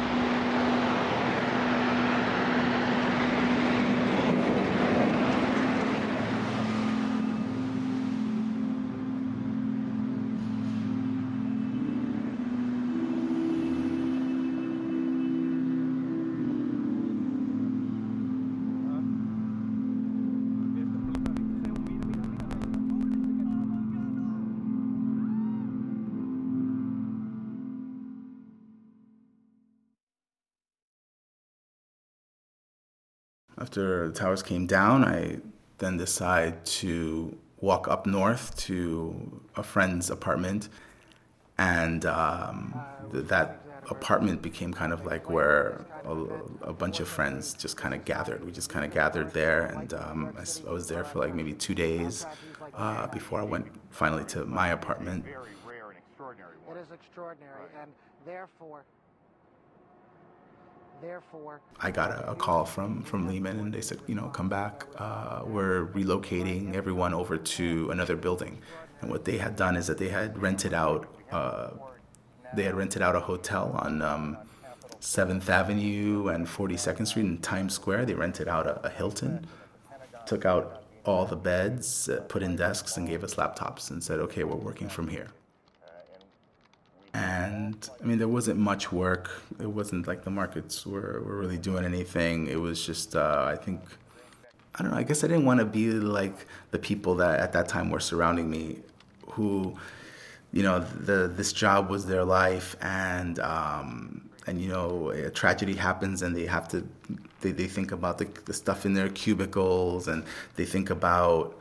After 33.64 34.10
the 34.10 34.14
towers 34.14 34.44
came 34.44 34.68
down, 34.68 35.06
I 35.06 35.38
then 35.78 35.96
decided 35.96 36.66
to 36.82 37.38
walk 37.62 37.88
up 37.88 38.06
north 38.06 38.58
to 38.68 39.42
a 39.56 39.64
friend's 39.64 40.10
apartment, 40.10 40.68
and 41.58 42.06
um, 42.06 42.78
th- 43.14 43.28
that 43.28 43.62
apartment 43.90 44.42
became 44.42 44.74
kind 44.74 44.92
of 44.92 45.06
like 45.06 45.30
where 45.30 45.86
a, 46.04 46.14
a 46.72 46.74
bunch 46.74 47.00
of 47.00 47.08
friends 47.08 47.54
just 47.54 47.78
kind 47.78 47.94
of 47.94 48.04
gathered. 48.04 48.44
We 48.44 48.52
just 48.52 48.68
kind 48.68 48.84
of 48.84 48.92
gathered 48.92 49.32
there, 49.32 49.68
and 49.68 49.94
um, 49.94 50.36
I, 50.38 50.44
I, 50.70 50.74
was 50.74 50.90
there 50.90 51.06
for 51.06 51.20
like 51.20 51.34
maybe 51.34 51.54
two 51.54 51.74
days 51.74 52.26
uh, 52.74 53.08
before 53.08 53.40
I 53.40 53.44
went 53.44 53.68
finally 53.92 54.26
to 54.26 54.44
my 54.44 54.72
apartment. 54.72 55.24
It 55.26 56.78
is 56.78 56.92
extraordinary, 56.92 57.70
and 57.82 57.90
therefore. 58.26 58.84
Therefore, 61.04 61.60
I 61.82 61.92
got 61.92 62.12
a, 62.12 62.32
a, 62.32 62.36
call 62.36 62.64
from 62.64 63.04
from 63.04 63.28
Lehman, 63.28 63.60
and 63.60 63.74
they 63.74 63.82
said, 63.82 64.00
you 64.08 64.16
know, 64.16 64.30
come 64.30 64.48
back. 64.48 64.86
Uh, 64.98 65.42
we're 65.46 65.88
relocating 65.88 66.76
everyone 66.76 67.14
over 67.14 67.36
to 67.38 67.92
another 67.92 68.16
building. 68.16 68.62
And 69.02 69.12
what 69.12 69.26
they 69.26 69.38
had 69.38 69.58
done 69.58 69.76
is 69.76 69.88
that 69.88 69.98
they 69.98 70.08
had 70.08 70.42
rented 70.42 70.74
out. 70.74 71.14
Uh, 71.30 71.72
they 72.56 72.64
had 72.64 72.76
rented 72.76 73.02
out 73.02 73.18
a 73.18 73.20
hotel 73.20 73.76
on 73.84 74.02
um, 74.02 74.38
7th 75.02 75.50
Avenue 75.50 76.30
and 76.30 76.48
42nd 76.48 77.06
Street 77.06 77.26
in 77.26 77.38
Times 77.40 77.74
Square. 77.74 78.06
They 78.06 78.14
rented 78.14 78.48
out 78.48 78.66
a, 78.66 78.86
a 78.88 78.90
Hilton, 78.90 79.46
took 80.26 80.46
out 80.46 80.86
all 81.04 81.26
the 81.26 81.36
beds, 81.36 82.08
uh, 82.08 82.22
put 82.30 82.42
in 82.42 82.56
desks, 82.56 82.96
and 82.96 83.06
gave 83.10 83.26
us 83.26 83.36
laptops 83.36 83.92
and 83.92 84.02
said, 84.02 84.22
okay, 84.22 84.46
we're 84.46 84.56
working 84.56 84.88
from 84.88 85.10
here. 85.10 85.28
And 87.14 87.90
I 88.02 88.06
mean, 88.06 88.18
there 88.18 88.28
wasn't 88.28 88.60
much 88.60 88.92
work. 88.92 89.30
It 89.60 89.68
wasn't 89.68 90.08
like 90.08 90.24
the 90.24 90.32
markets 90.32 90.86
were, 90.86 91.22
were 91.26 91.38
really 91.38 91.60
doing 91.60 91.86
anything. 91.86 92.48
It 92.48 92.60
was 92.60 92.84
just, 92.84 93.16
uh, 93.16 93.46
I 93.48 93.56
think, 93.56 93.82
I 94.76 94.82
don't 94.82 94.92
know, 94.92 94.98
I 94.98 95.04
guess 95.04 95.24
I 95.24 95.28
didn't 95.28 95.46
want 95.46 95.60
to 95.60 95.66
be 95.66 95.92
like 95.92 96.48
the 96.72 96.80
people 96.80 97.16
that 97.16 97.40
at 97.40 97.54
that 97.54 97.68
time 97.68 97.92
were 97.92 98.00
surrounding 98.00 98.50
me 98.50 98.80
who, 99.28 99.76
you 100.52 100.64
know, 100.64 100.80
the, 100.80 101.28
this 101.28 101.54
job 101.54 101.90
was 101.90 102.08
their 102.08 102.24
life 102.24 102.76
and, 102.82 103.40
um, 103.40 104.30
and 104.48 104.60
you 104.60 104.70
know, 104.70 105.10
a 105.10 105.30
tragedy 105.30 105.76
happens 105.76 106.24
and 106.24 106.36
they 106.36 106.48
have 106.48 106.68
to, 106.70 106.88
they, 107.42 107.52
they 107.52 107.68
think 107.68 107.92
about 107.92 108.18
the, 108.18 108.28
the 108.46 108.54
stuff 108.54 108.88
in 108.88 108.96
their 108.96 109.10
cubicles 109.10 110.08
and 110.08 110.24
they 110.56 110.66
think 110.66 110.90
about, 110.90 111.60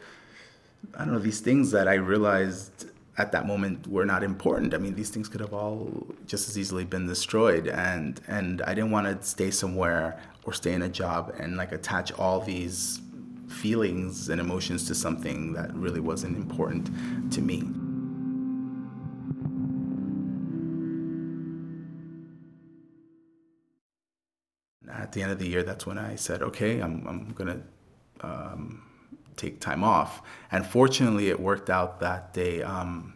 I 0.95 1.05
don't 1.05 1.13
know, 1.13 1.19
these 1.21 1.41
things 1.41 1.71
that 1.73 1.89
I 1.89 1.95
realized 1.95 2.87
at 3.19 3.33
that 3.33 3.47
moment 3.47 3.87
were 3.87 4.07
not 4.07 4.23
important. 4.23 4.73
I 4.73 4.79
mean, 4.79 4.95
these 4.95 5.11
things 5.11 5.29
could 5.29 5.41
have 5.41 5.53
all 5.53 6.07
just 6.27 6.49
as 6.49 6.57
easily 6.57 6.85
been 6.85 7.07
destroyed, 7.07 7.69
and 7.69 8.21
and 8.27 8.63
I 8.63 8.75
didn't 8.75 8.91
want 8.91 9.07
to 9.07 9.27
stay 9.27 9.51
somewhere 9.51 10.19
or 10.45 10.53
stay 10.53 10.73
in 10.73 10.83
a 10.83 10.89
job 10.89 11.35
and 11.39 11.57
like 11.57 11.73
attach 11.73 12.13
all 12.13 12.41
these 12.41 13.01
feelings 13.49 14.29
and 14.29 14.41
emotions 14.41 14.87
to 14.87 14.95
something 14.95 15.53
that 15.53 15.75
really 15.75 16.01
wasn't 16.01 16.37
important 16.37 16.91
to 17.33 17.43
me. 17.43 17.63
At 24.91 25.13
the 25.13 25.23
end 25.23 25.33
of 25.33 25.39
the 25.39 25.49
year, 25.49 25.63
that's 25.63 25.87
when 25.87 25.99
I 25.99 26.17
said, 26.17 26.43
okay, 26.43 26.81
I'm, 26.81 27.07
I'm 27.07 27.33
gonna 27.33 27.63
um, 28.23 28.83
take 29.43 29.61
time 29.61 29.83
off. 29.85 30.23
And 30.51 30.65
fortunately, 30.65 31.29
it 31.29 31.39
worked 31.41 31.71
out 31.71 32.01
that 32.01 32.35
they 32.35 32.63
um, 32.63 33.15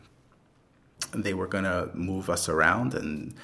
they 1.15 1.35
were 1.35 1.47
going 1.47 1.65
to 1.65 1.91
move 1.95 2.29
us 2.29 2.49
around 2.49 2.95
and 2.95 3.35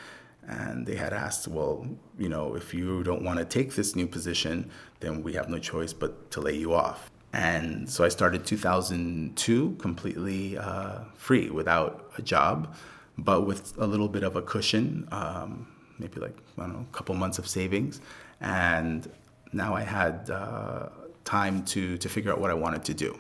and 0.45 0.87
they 0.87 0.97
had 0.97 1.13
asked, 1.13 1.47
well, 1.47 1.87
you 2.19 2.29
know, 2.29 2.57
if 2.57 2.75
you 2.75 3.05
don't 3.05 3.23
want 3.23 3.39
to 3.39 3.45
take 3.45 3.77
this 3.77 3.95
new 3.95 4.09
position, 4.09 4.69
then 4.99 5.23
we 5.23 5.35
have 5.35 5.49
no 5.49 5.59
choice 5.59 5.93
but 5.93 6.33
to 6.33 6.41
lay 6.41 6.57
you 6.57 6.75
off. 6.75 7.11
And 7.33 7.89
so 7.89 8.05
I 8.05 8.09
started 8.09 8.45
2002 8.45 9.77
completely 9.79 10.59
uh, 10.59 10.99
free 11.15 11.49
without 11.49 12.11
a 12.19 12.23
job, 12.23 12.75
but 13.17 13.47
with 13.47 13.73
a 13.79 13.87
little 13.87 14.09
bit 14.09 14.25
of 14.25 14.35
a 14.35 14.43
cushion, 14.43 15.07
um, 15.13 15.69
maybe 16.01 16.21
like, 16.21 16.37
I 16.59 16.63
don't 16.63 16.73
know, 16.73 16.87
a 16.93 16.97
couple 16.97 17.15
months 17.15 17.39
of 17.39 17.47
savings. 17.47 18.01
And 18.41 19.09
now 19.53 19.75
I 19.75 19.83
had 19.83 20.29
uh, 20.29 20.89
time 21.25 21.65
to, 21.67 21.97
to 21.99 22.09
figure 22.09 22.33
out 22.33 22.41
what 22.41 22.51
I 22.51 22.55
wanted 22.55 22.85
to 22.85 22.95
do. 22.95 23.19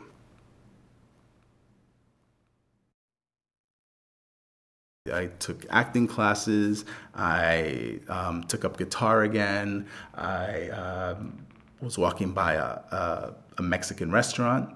I 5.13 5.27
took 5.41 5.67
acting 5.69 6.07
classes. 6.07 6.85
I 7.15 7.99
um, 8.09 8.45
took 8.45 8.65
up 8.65 8.77
guitar 8.77 9.23
again. 9.23 9.89
I 10.15 10.69
um, 10.69 11.45
was 11.81 11.99
walking 11.99 12.33
by 12.33 12.55
a, 12.55 12.63
a, 12.63 13.35
a, 13.59 13.63
Mexican 13.63 14.13
restaurant 14.13 14.73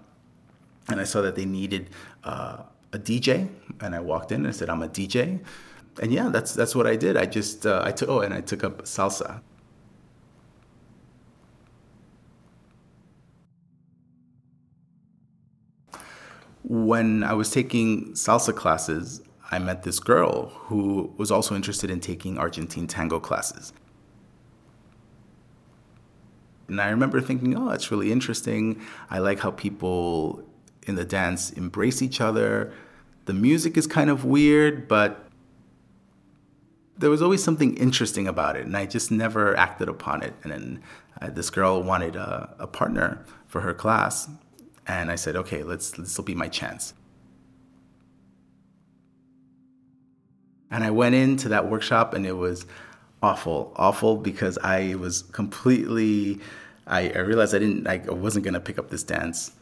and 0.89 1.01
I 1.01 1.05
saw 1.05 1.23
that 1.23 1.37
they 1.37 1.45
needed 1.45 1.91
uh, 2.25 2.63
a 2.93 2.99
DJ. 2.99 3.49
And 3.81 3.95
I 3.95 4.01
walked 4.01 4.33
in 4.33 4.39
and 4.39 4.49
I 4.49 4.51
said, 4.51 4.69
I'm 4.69 4.83
a 4.83 4.89
DJ. 4.89 5.39
And 6.03 6.13
yeah, 6.13 6.29
that's, 6.29 6.55
that's 6.55 6.75
what 6.75 6.89
I 6.89 6.97
did. 6.97 7.17
I 7.17 7.27
just, 7.27 7.65
uh, 7.65 7.83
I 7.85 7.93
took, 7.93 8.09
oh, 8.09 8.21
and 8.21 8.35
I 8.35 8.41
took 8.41 8.65
up 8.65 8.83
salsa. 8.83 9.41
When 16.69 17.23
I 17.23 17.33
was 17.33 17.51
taking 17.53 18.13
salsa 18.15 18.55
classes, 18.55 19.23
I 19.53 19.61
met 19.61 19.85
this 19.85 20.01
girl 20.01 20.49
who 20.49 21.13
was 21.17 21.31
also 21.31 21.55
interested 21.55 21.93
in 21.93 22.01
taking 22.01 22.39
Argentine 22.39 22.89
tango 22.89 23.21
classes. 23.21 23.73
And 26.67 26.81
I 26.81 26.89
remember 26.89 27.21
thinking, 27.21 27.57
oh, 27.57 27.71
it's 27.71 27.93
really 27.93 28.11
interesting. 28.11 28.83
I 29.09 29.21
like 29.21 29.39
how 29.39 29.53
people 29.53 30.43
in 30.89 30.97
the 30.97 31.05
dance 31.05 31.51
embrace 31.51 32.03
each 32.03 32.21
other. 32.21 32.73
The 33.27 33.35
music 33.35 33.77
is 33.77 33.87
kind 33.87 34.11
of 34.11 34.25
weird, 34.25 34.89
but 34.89 35.29
there 36.99 37.11
was 37.11 37.23
always 37.23 37.45
something 37.45 37.77
interesting 37.77 38.27
about 38.27 38.57
it, 38.57 38.67
and 38.67 38.77
I 38.77 38.87
just 38.87 39.13
never 39.13 39.57
acted 39.57 39.89
upon 39.89 40.23
it. 40.23 40.35
And 40.43 40.51
then 40.51 40.83
uh, 41.23 41.31
this 41.31 41.49
girl 41.49 41.81
wanted 41.85 42.17
a, 42.17 42.57
a 42.59 42.67
partner 42.67 43.25
for 43.47 43.61
her 43.61 43.75
class, 43.75 44.29
and 44.87 45.11
I 45.11 45.17
said, 45.17 45.37
okay, 45.37 45.63
let's 45.63 45.91
this 45.91 46.17
will 46.17 46.25
be 46.25 46.35
my 46.35 46.49
chance. 46.49 46.95
And 50.71 50.85
I 50.85 50.91
went 50.91 51.15
into 51.15 51.49
that 51.49 51.69
workshop 51.69 52.15
and 52.15 52.27
it 52.27 52.33
was 52.33 52.67
awful, 53.23 53.73
awful 53.77 54.17
because 54.17 54.59
I 54.59 54.95
was 54.97 55.23
completely 55.23 56.41
I, 56.87 57.11
I 57.11 57.19
realized 57.19 57.55
I 57.55 57.59
didn't 57.59 57.87
I 57.87 57.99
wasn't 58.11 58.45
gonna 58.45 58.61
pick 58.61 58.79
up 58.79 58.91
this 58.91 59.03
dance 59.03 59.53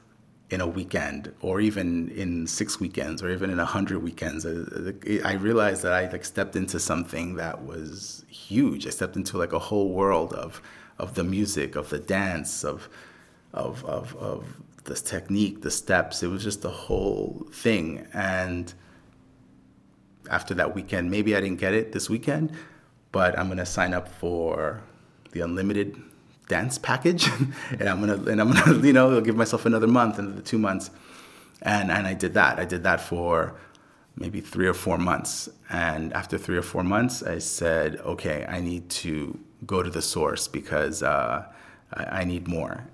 in 0.50 0.60
a 0.60 0.66
weekend 0.66 1.32
or 1.40 1.60
even 1.60 2.10
in 2.10 2.46
six 2.46 2.78
weekends 2.78 3.22
or 3.22 3.30
even 3.30 3.50
in 3.50 3.58
a 3.58 3.64
hundred 3.64 4.02
weekends. 4.02 4.44
I 4.44 5.34
realized 5.34 5.82
that 5.82 5.92
I 5.92 6.10
like 6.10 6.24
stepped 6.24 6.54
into 6.54 6.78
something 6.78 7.36
that 7.36 7.64
was 7.64 8.24
huge. 8.28 8.86
I 8.86 8.90
stepped 8.90 9.16
into 9.16 9.38
like 9.38 9.52
a 9.52 9.58
whole 9.58 9.90
world 9.90 10.32
of 10.34 10.60
of 10.98 11.14
the 11.14 11.24
music, 11.24 11.76
of 11.76 11.90
the 11.90 11.98
dance, 11.98 12.62
of 12.64 12.88
of 13.52 13.84
of, 13.84 14.14
of 14.16 14.56
the 14.84 14.94
technique, 14.94 15.62
the 15.62 15.70
steps. 15.70 16.22
It 16.22 16.28
was 16.28 16.42
just 16.42 16.62
the 16.62 16.70
whole 16.70 17.46
thing. 17.52 18.06
And 18.12 18.72
after 20.30 20.54
that 20.54 20.74
weekend, 20.74 21.10
maybe 21.10 21.34
I 21.34 21.40
didn't 21.40 21.58
get 21.58 21.74
it 21.74 21.92
this 21.92 22.08
weekend, 22.08 22.52
but 23.12 23.38
I'm 23.38 23.48
gonna 23.48 23.66
sign 23.66 23.94
up 23.94 24.08
for 24.08 24.82
the 25.32 25.40
unlimited 25.40 26.00
dance 26.48 26.78
package, 26.78 27.28
and 27.70 27.88
I'm 27.88 28.00
gonna 28.00 28.22
and 28.30 28.40
I'm 28.40 28.52
gonna 28.52 28.78
you 28.86 28.92
know 28.92 29.20
give 29.20 29.36
myself 29.36 29.66
another 29.66 29.86
month, 29.86 30.18
another 30.18 30.42
two 30.42 30.58
months, 30.58 30.90
and 31.62 31.90
and 31.90 32.06
I 32.06 32.14
did 32.14 32.34
that. 32.34 32.58
I 32.58 32.64
did 32.64 32.82
that 32.84 33.00
for 33.00 33.54
maybe 34.16 34.40
three 34.40 34.66
or 34.66 34.74
four 34.74 34.98
months, 34.98 35.48
and 35.70 36.12
after 36.12 36.38
three 36.38 36.56
or 36.56 36.62
four 36.62 36.84
months, 36.84 37.22
I 37.22 37.38
said, 37.38 37.96
okay, 37.96 38.46
I 38.48 38.60
need 38.60 38.88
to 38.90 39.38
go 39.66 39.82
to 39.82 39.90
the 39.90 40.02
source 40.02 40.46
because 40.46 41.02
uh, 41.02 41.46
I, 41.92 42.20
I 42.20 42.24
need 42.24 42.46
more. 42.46 42.84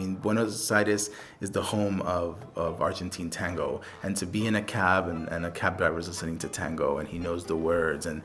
Mean, 0.00 0.16
Buenos 0.16 0.70
Aires 0.70 1.10
is 1.40 1.50
the 1.50 1.62
home 1.62 2.00
of, 2.02 2.36
of 2.56 2.80
Argentine 2.80 3.30
tango. 3.30 3.80
And 4.02 4.16
to 4.16 4.26
be 4.26 4.46
in 4.46 4.56
a 4.56 4.62
cab 4.62 5.08
and, 5.08 5.28
and 5.28 5.46
a 5.46 5.50
cab 5.50 5.78
driver 5.78 5.98
is 5.98 6.08
listening 6.08 6.38
to 6.38 6.48
tango 6.48 6.98
and 6.98 7.08
he 7.08 7.18
knows 7.18 7.44
the 7.44 7.56
words 7.56 8.06
and 8.06 8.22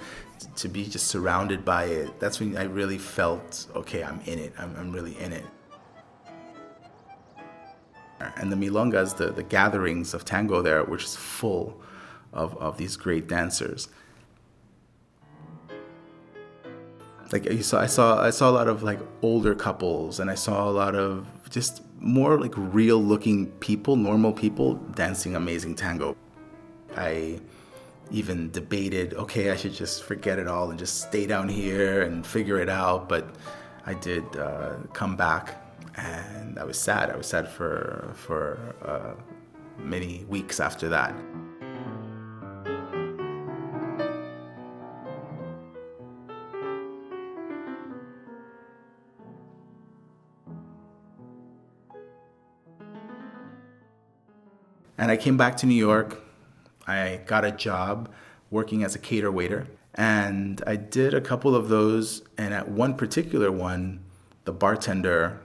to 0.56 0.68
be 0.68 0.86
just 0.86 1.08
surrounded 1.08 1.64
by 1.66 1.86
it, 1.86 2.20
that's 2.20 2.40
when 2.40 2.58
I 2.58 2.64
really 2.64 2.98
felt, 2.98 3.68
okay, 3.76 4.04
I'm 4.04 4.22
in 4.26 4.40
it. 4.40 4.54
I'm, 4.58 4.76
I'm 4.76 4.92
really 4.92 5.18
in 5.20 5.34
it. 5.34 5.46
And 8.38 8.52
the 8.52 8.56
milongas, 8.56 9.18
the, 9.18 9.32
the 9.32 9.44
gatherings 9.44 10.14
of 10.14 10.24
tango 10.24 10.62
there, 10.62 10.84
which 10.84 11.04
is 11.04 11.16
full 11.16 11.82
of, 12.34 12.56
of 12.58 12.78
these 12.78 12.96
great 12.96 13.28
dancers. 13.28 13.90
Like 17.32 17.46
you 17.46 17.64
saw, 17.64 17.82
I 17.82 17.88
saw, 17.88 18.22
I 18.22 18.30
saw 18.30 18.50
a 18.50 18.54
lot 18.54 18.68
of 18.68 18.84
like 18.84 19.00
older 19.22 19.56
couples, 19.56 20.20
and 20.20 20.30
I 20.30 20.36
saw 20.36 20.70
a 20.70 20.72
lot 20.72 20.96
of 20.96 21.28
just 21.56 21.84
more 22.02 22.38
like 22.38 22.54
real 22.58 23.02
looking 23.02 23.48
people, 23.68 23.96
normal 23.96 24.34
people 24.34 24.74
dancing 24.94 25.38
amazing 25.38 25.74
tango. 25.74 26.14
I 26.98 27.40
even 28.12 28.52
debated, 28.52 29.14
okay, 29.14 29.52
I 29.52 29.56
should 29.56 29.74
just 29.74 30.04
forget 30.04 30.38
it 30.38 30.50
all 30.50 30.70
and 30.70 30.78
just 30.78 31.04
stay 31.08 31.26
down 31.26 31.48
here 31.48 32.02
and 32.02 32.28
figure 32.28 32.60
it 32.60 32.68
out. 32.68 33.08
But 33.08 33.26
I 33.86 33.94
did 33.94 34.26
uh, 34.36 34.74
come 34.92 35.16
back, 35.16 35.46
and 35.96 36.60
I 36.60 36.66
was 36.66 36.78
sad. 36.78 37.10
I 37.10 37.16
was 37.16 37.28
sad 37.28 37.48
for 37.48 38.12
for 38.16 38.60
uh, 38.84 39.14
many 39.80 40.26
weeks 40.28 40.60
after 40.60 40.90
that. 40.90 41.16
I 55.16 55.18
came 55.18 55.38
back 55.38 55.56
to 55.58 55.66
New 55.66 55.82
York. 55.90 56.22
I 56.86 57.22
got 57.26 57.46
a 57.46 57.52
job 57.52 58.10
working 58.52 58.84
as 58.84 58.96
a 58.96 59.00
cater 59.00 59.32
waiter. 59.32 59.66
And 59.94 60.62
I 60.68 60.76
did 60.76 61.14
a 61.14 61.22
couple 61.22 61.56
of 61.56 61.70
those. 61.70 62.22
And 62.38 62.54
at 62.54 62.68
one 62.68 62.96
particular 62.96 63.50
one, 63.50 64.04
the 64.44 64.52
bartender 64.52 65.40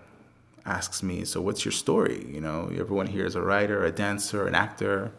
asks 0.66 1.04
me, 1.04 1.24
So, 1.24 1.40
what's 1.40 1.64
your 1.64 1.70
story? 1.70 2.26
You 2.28 2.40
know, 2.40 2.68
everyone 2.76 3.06
here 3.06 3.24
is 3.24 3.36
a 3.36 3.42
writer, 3.42 3.84
a 3.84 3.92
dancer, 3.92 4.48
an 4.48 4.56
actor. 4.56 5.12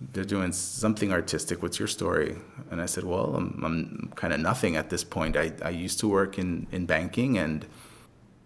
They're 0.00 0.24
doing 0.24 0.52
something 0.52 1.12
artistic. 1.12 1.62
What's 1.62 1.78
your 1.78 1.88
story? 1.88 2.36
And 2.70 2.80
I 2.80 2.86
said, 2.86 3.04
Well, 3.04 3.36
I'm, 3.36 3.62
I'm 3.62 4.12
kind 4.16 4.32
of 4.32 4.40
nothing 4.40 4.76
at 4.76 4.88
this 4.88 5.04
point. 5.04 5.36
I, 5.36 5.52
I 5.62 5.68
used 5.68 6.00
to 6.00 6.08
work 6.08 6.38
in, 6.38 6.66
in 6.72 6.86
banking 6.86 7.36
and 7.36 7.66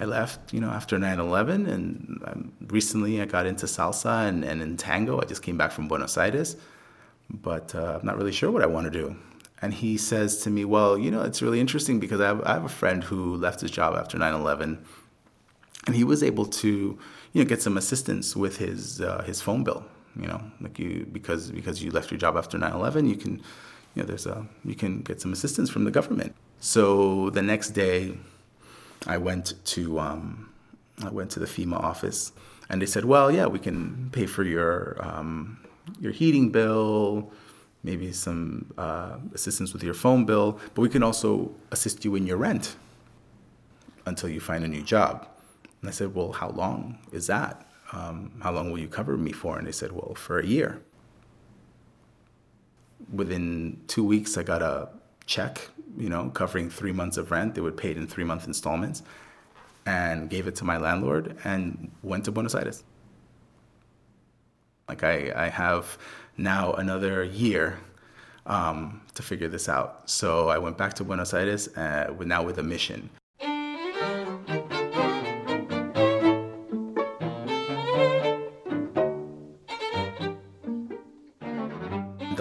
I 0.05 0.07
left, 0.07 0.53
you 0.53 0.61
know, 0.61 0.71
after 0.71 0.99
9/11, 0.99 1.67
and 1.75 2.23
um, 2.27 2.53
recently 2.69 3.23
I 3.23 3.25
got 3.25 3.47
into 3.47 3.67
salsa 3.67 4.29
and, 4.29 4.45
and 4.45 4.61
in 4.61 4.77
tango. 4.77 5.21
I 5.21 5.25
just 5.25 5.43
came 5.43 5.57
back 5.57 5.73
from 5.73 5.89
Buenos 5.89 6.17
Aires, 6.19 6.57
but 7.31 7.75
uh, 7.75 7.99
I'm 7.99 8.07
not 8.07 8.17
really 8.19 8.37
sure 8.41 8.51
what 8.51 8.63
I 8.63 8.67
want 8.67 8.85
to 8.91 8.95
do. 9.03 9.17
And 9.63 9.73
he 9.73 9.97
says 9.97 10.43
to 10.45 10.51
me, 10.51 10.63
"Well, 10.65 10.99
you 10.99 11.11
know, 11.11 11.23
it's 11.23 11.41
really 11.41 11.61
interesting 11.67 11.97
because 12.05 12.21
I 12.21 12.27
have, 12.27 12.41
I 12.45 12.53
have 12.59 12.67
a 12.73 12.77
friend 12.83 13.03
who 13.03 13.37
left 13.37 13.63
his 13.63 13.71
job 13.71 13.95
after 14.03 14.19
9/11, 14.19 14.79
and 15.87 15.97
he 15.97 16.05
was 16.05 16.23
able 16.23 16.47
to, 16.63 16.99
you 17.33 17.43
know, 17.43 17.49
get 17.53 17.63
some 17.63 17.77
assistance 17.79 18.37
with 18.37 18.59
his 18.59 19.01
uh, 19.01 19.23
his 19.31 19.41
phone 19.41 19.65
bill. 19.65 19.83
You 20.23 20.29
know, 20.29 20.41
like 20.61 20.79
you 20.79 21.07
because 21.11 21.51
because 21.51 21.83
you 21.83 21.91
left 21.91 22.11
your 22.11 22.19
job 22.19 22.37
after 22.37 22.59
9/11, 22.59 23.09
you 23.09 23.17
can, 23.17 23.33
you 23.95 24.03
know, 24.03 24.07
there's 24.11 24.27
a 24.27 24.47
you 24.65 24.77
can 24.83 24.93
get 25.01 25.21
some 25.23 25.33
assistance 25.33 25.71
from 25.71 25.85
the 25.85 25.95
government. 25.99 26.35
So 26.61 27.31
the 27.31 27.43
next 27.43 27.71
day." 27.71 27.99
I 29.07 29.19
went 29.19 29.55
to 29.67 29.99
um, 29.99 30.51
I 31.03 31.11
went 31.11 31.31
to 31.33 31.41
the 31.41 31.47
FEMA 31.47 31.77
office, 31.77 32.33
and 32.69 32.81
they 32.81 32.87
said, 32.87 33.05
"Well, 33.05 33.31
yeah, 33.31 33.47
we 33.47 33.59
can 33.59 34.11
pay 34.13 34.27
for 34.27 34.45
your 34.45 34.97
um, 35.01 35.59
your 36.01 36.13
heating 36.13 36.51
bill, 36.51 37.33
maybe 37.83 38.13
some 38.13 38.73
uh, 38.79 39.19
assistance 39.35 39.73
with 39.73 39.83
your 39.83 39.95
phone 39.95 40.25
bill, 40.25 40.59
but 40.75 40.83
we 40.83 40.89
can 40.89 41.03
also 41.03 41.55
assist 41.71 42.05
you 42.05 42.15
in 42.15 42.27
your 42.27 42.37
rent 42.37 42.77
until 44.07 44.29
you 44.29 44.41
find 44.41 44.65
a 44.65 44.69
new 44.69 44.83
job." 44.83 45.29
And 45.81 45.89
I 45.89 45.93
said, 45.93 46.15
"Well, 46.15 46.33
how 46.33 46.51
long 46.51 46.99
is 47.13 47.27
that? 47.27 47.67
Um, 47.93 48.33
how 48.43 48.53
long 48.53 48.71
will 48.71 48.81
you 48.81 48.89
cover 48.89 49.17
me 49.17 49.33
for?" 49.33 49.59
And 49.59 49.67
they 49.67 49.73
said, 49.73 49.93
"Well, 49.93 50.15
for 50.15 50.39
a 50.39 50.47
year." 50.47 50.81
Within 53.13 53.83
two 53.87 54.03
weeks, 54.03 54.39
I 54.39 54.43
got 54.43 54.63
a 54.63 54.89
check 55.27 55.69
you 55.97 56.09
know, 56.09 56.31
covering 56.31 56.71
three 56.71 56.93
months 56.93 57.17
of 57.17 57.31
rent. 57.31 57.55
They 57.55 57.61
would 57.61 57.77
pay 57.77 57.91
it 57.91 57.97
in 57.97 58.07
three 58.07 58.25
month 58.25 58.47
installments 58.47 59.03
and 59.87 60.31
gave 60.31 60.47
it 60.47 60.57
to 60.57 60.65
my 60.65 60.77
landlord 60.77 61.37
and 61.45 61.91
went 62.03 62.25
to 62.25 62.33
Buenos 62.33 62.55
Aires. 62.55 62.83
Like, 64.89 65.03
I, 65.03 65.33
I 65.35 65.49
have 65.49 65.99
now 66.37 66.73
another 66.73 67.23
year 67.23 67.79
um, 68.47 69.01
to 69.15 69.23
figure 69.23 69.49
this 69.49 69.69
out. 69.69 70.09
So 70.11 70.49
I 70.49 70.59
went 70.59 70.77
back 70.77 70.95
to 70.95 71.05
Buenos 71.05 71.33
Aires 71.33 71.69
uh, 71.77 72.13
now 72.21 72.43
with 72.43 72.59
a 72.59 72.63
mission. 72.63 73.11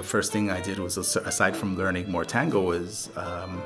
First 0.02 0.32
thing 0.32 0.50
I 0.50 0.62
did 0.62 0.80
was, 0.80 0.98
aside 0.98 1.56
from 1.56 1.78
learning 1.78 2.10
more 2.10 2.26
tango, 2.26 2.62
was 2.62 3.12
um, 3.16 3.62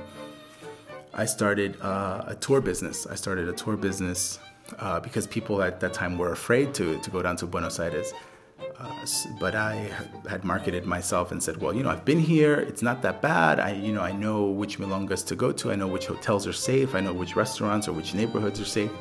I 1.14 1.26
started 1.26 1.80
uh, 1.82 2.26
a 2.28 2.36
tour 2.36 2.60
business. 2.60 3.08
I 3.08 3.16
started 3.16 3.48
a 3.48 3.54
tour 3.54 3.78
business 3.78 4.40
uh, 4.80 5.00
because 5.00 5.26
people 5.28 5.62
at 5.62 5.80
that 5.80 5.94
time 5.94 6.18
were 6.18 6.34
afraid 6.34 6.74
to, 6.74 7.00
to 7.00 7.10
go 7.10 7.22
down 7.22 7.38
to 7.38 7.46
Buenos 7.46 7.80
Aires. 7.80 8.14
Uh, 8.80 9.06
but 9.40 9.56
I 9.56 9.90
had 10.30 10.44
marketed 10.44 10.86
myself 10.86 11.32
and 11.32 11.42
said, 11.42 11.58
well, 11.58 11.74
you 11.74 11.84
know, 11.84 11.90
I've 11.90 12.06
been 12.06 12.20
here. 12.20 12.56
It's 12.56 12.82
not 12.82 13.02
that 13.04 13.22
bad. 13.22 13.60
I, 13.60 13.74
you 13.74 13.94
know, 13.94 14.02
I 14.02 14.12
know 14.12 14.46
which 14.46 14.78
milongas 14.80 15.26
to 15.28 15.36
go 15.36 15.52
to. 15.52 15.72
I 15.72 15.76
know 15.76 15.88
which 15.88 16.08
hotels 16.08 16.46
are 16.48 16.54
safe. 16.54 16.94
I 16.94 17.00
know 17.00 17.14
which 17.14 17.36
restaurants 17.36 17.88
or 17.88 17.94
which 17.94 18.14
neighborhoods 18.14 18.60
are 18.60 18.66
safe. 18.66 18.92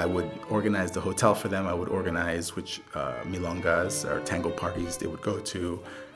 I 0.00 0.06
would 0.06 0.30
organize 0.48 0.90
the 0.90 1.00
hotel 1.00 1.34
for 1.34 1.48
them. 1.48 1.66
I 1.66 1.74
would 1.74 1.88
organize 1.88 2.56
which 2.56 2.80
uh, 2.94 3.22
milongas 3.24 4.10
or 4.10 4.20
tango 4.20 4.50
parties 4.50 4.96
they 4.96 5.06
would 5.06 5.22
go 5.22 5.38
to, 5.38 5.60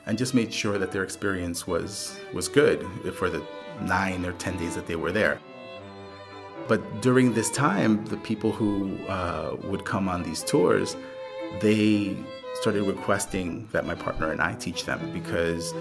and 0.05 0.17
just 0.17 0.33
made 0.33 0.51
sure 0.53 0.77
that 0.77 0.91
their 0.91 1.03
experience 1.03 1.67
was 1.67 2.19
was 2.33 2.47
good 2.47 2.79
for 3.19 3.29
the 3.29 3.41
nine 3.81 4.25
or 4.25 4.33
ten 4.33 4.57
days 4.57 4.73
that 4.75 4.87
they 4.87 4.95
were 4.95 5.11
there. 5.11 5.39
But 6.67 7.01
during 7.01 7.33
this 7.33 7.51
time, 7.51 8.03
the 8.05 8.17
people 8.17 8.51
who 8.51 8.97
uh, 9.05 9.55
would 9.63 9.85
come 9.85 10.09
on 10.09 10.23
these 10.23 10.43
tours, 10.43 10.97
they 11.61 12.17
started 12.61 12.83
requesting 12.83 13.67
that 13.71 13.85
my 13.85 13.93
partner 13.93 14.31
and 14.31 14.41
I 14.41 14.53
teach 14.55 14.85
them 14.85 15.11
because 15.13 15.73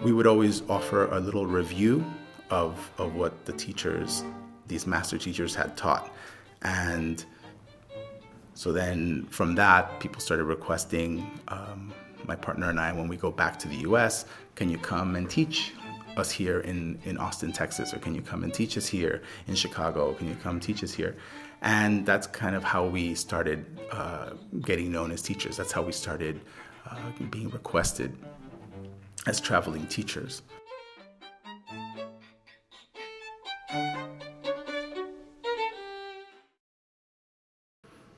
we 0.00 0.12
would 0.12 0.26
always 0.26 0.62
offer 0.70 1.06
a 1.08 1.20
little 1.20 1.46
review 1.46 2.04
of, 2.48 2.90
of 2.96 3.14
what 3.16 3.44
the 3.44 3.52
teachers, 3.52 4.24
these 4.66 4.86
master 4.86 5.18
teachers, 5.18 5.54
had 5.54 5.76
taught. 5.76 6.10
And 6.62 7.24
so 8.60 8.72
then 8.72 9.24
from 9.30 9.54
that, 9.54 10.00
people 10.00 10.20
started 10.20 10.44
requesting 10.44 11.40
um, 11.48 11.94
my 12.26 12.36
partner 12.36 12.68
and 12.68 12.78
I, 12.78 12.92
when 12.92 13.08
we 13.08 13.16
go 13.16 13.30
back 13.30 13.58
to 13.60 13.68
the 13.68 13.76
US, 13.88 14.26
can 14.54 14.68
you 14.68 14.76
come 14.76 15.16
and 15.16 15.30
teach 15.30 15.72
us 16.18 16.30
here 16.30 16.60
in, 16.60 16.98
in 17.06 17.16
Austin, 17.16 17.52
Texas? 17.52 17.94
Or 17.94 17.98
can 18.00 18.14
you 18.14 18.20
come 18.20 18.44
and 18.44 18.52
teach 18.52 18.76
us 18.76 18.86
here 18.86 19.22
in 19.46 19.54
Chicago? 19.54 20.12
Can 20.12 20.28
you 20.28 20.36
come 20.42 20.60
teach 20.60 20.84
us 20.84 20.92
here? 20.92 21.16
And 21.62 22.04
that's 22.04 22.26
kind 22.26 22.54
of 22.54 22.62
how 22.62 22.84
we 22.84 23.14
started 23.14 23.64
uh, 23.92 24.32
getting 24.60 24.92
known 24.92 25.10
as 25.10 25.22
teachers. 25.22 25.56
That's 25.56 25.72
how 25.72 25.80
we 25.80 25.92
started 25.92 26.38
uh, 26.86 26.98
being 27.30 27.48
requested 27.48 28.14
as 29.26 29.40
traveling 29.40 29.86
teachers. 29.86 30.42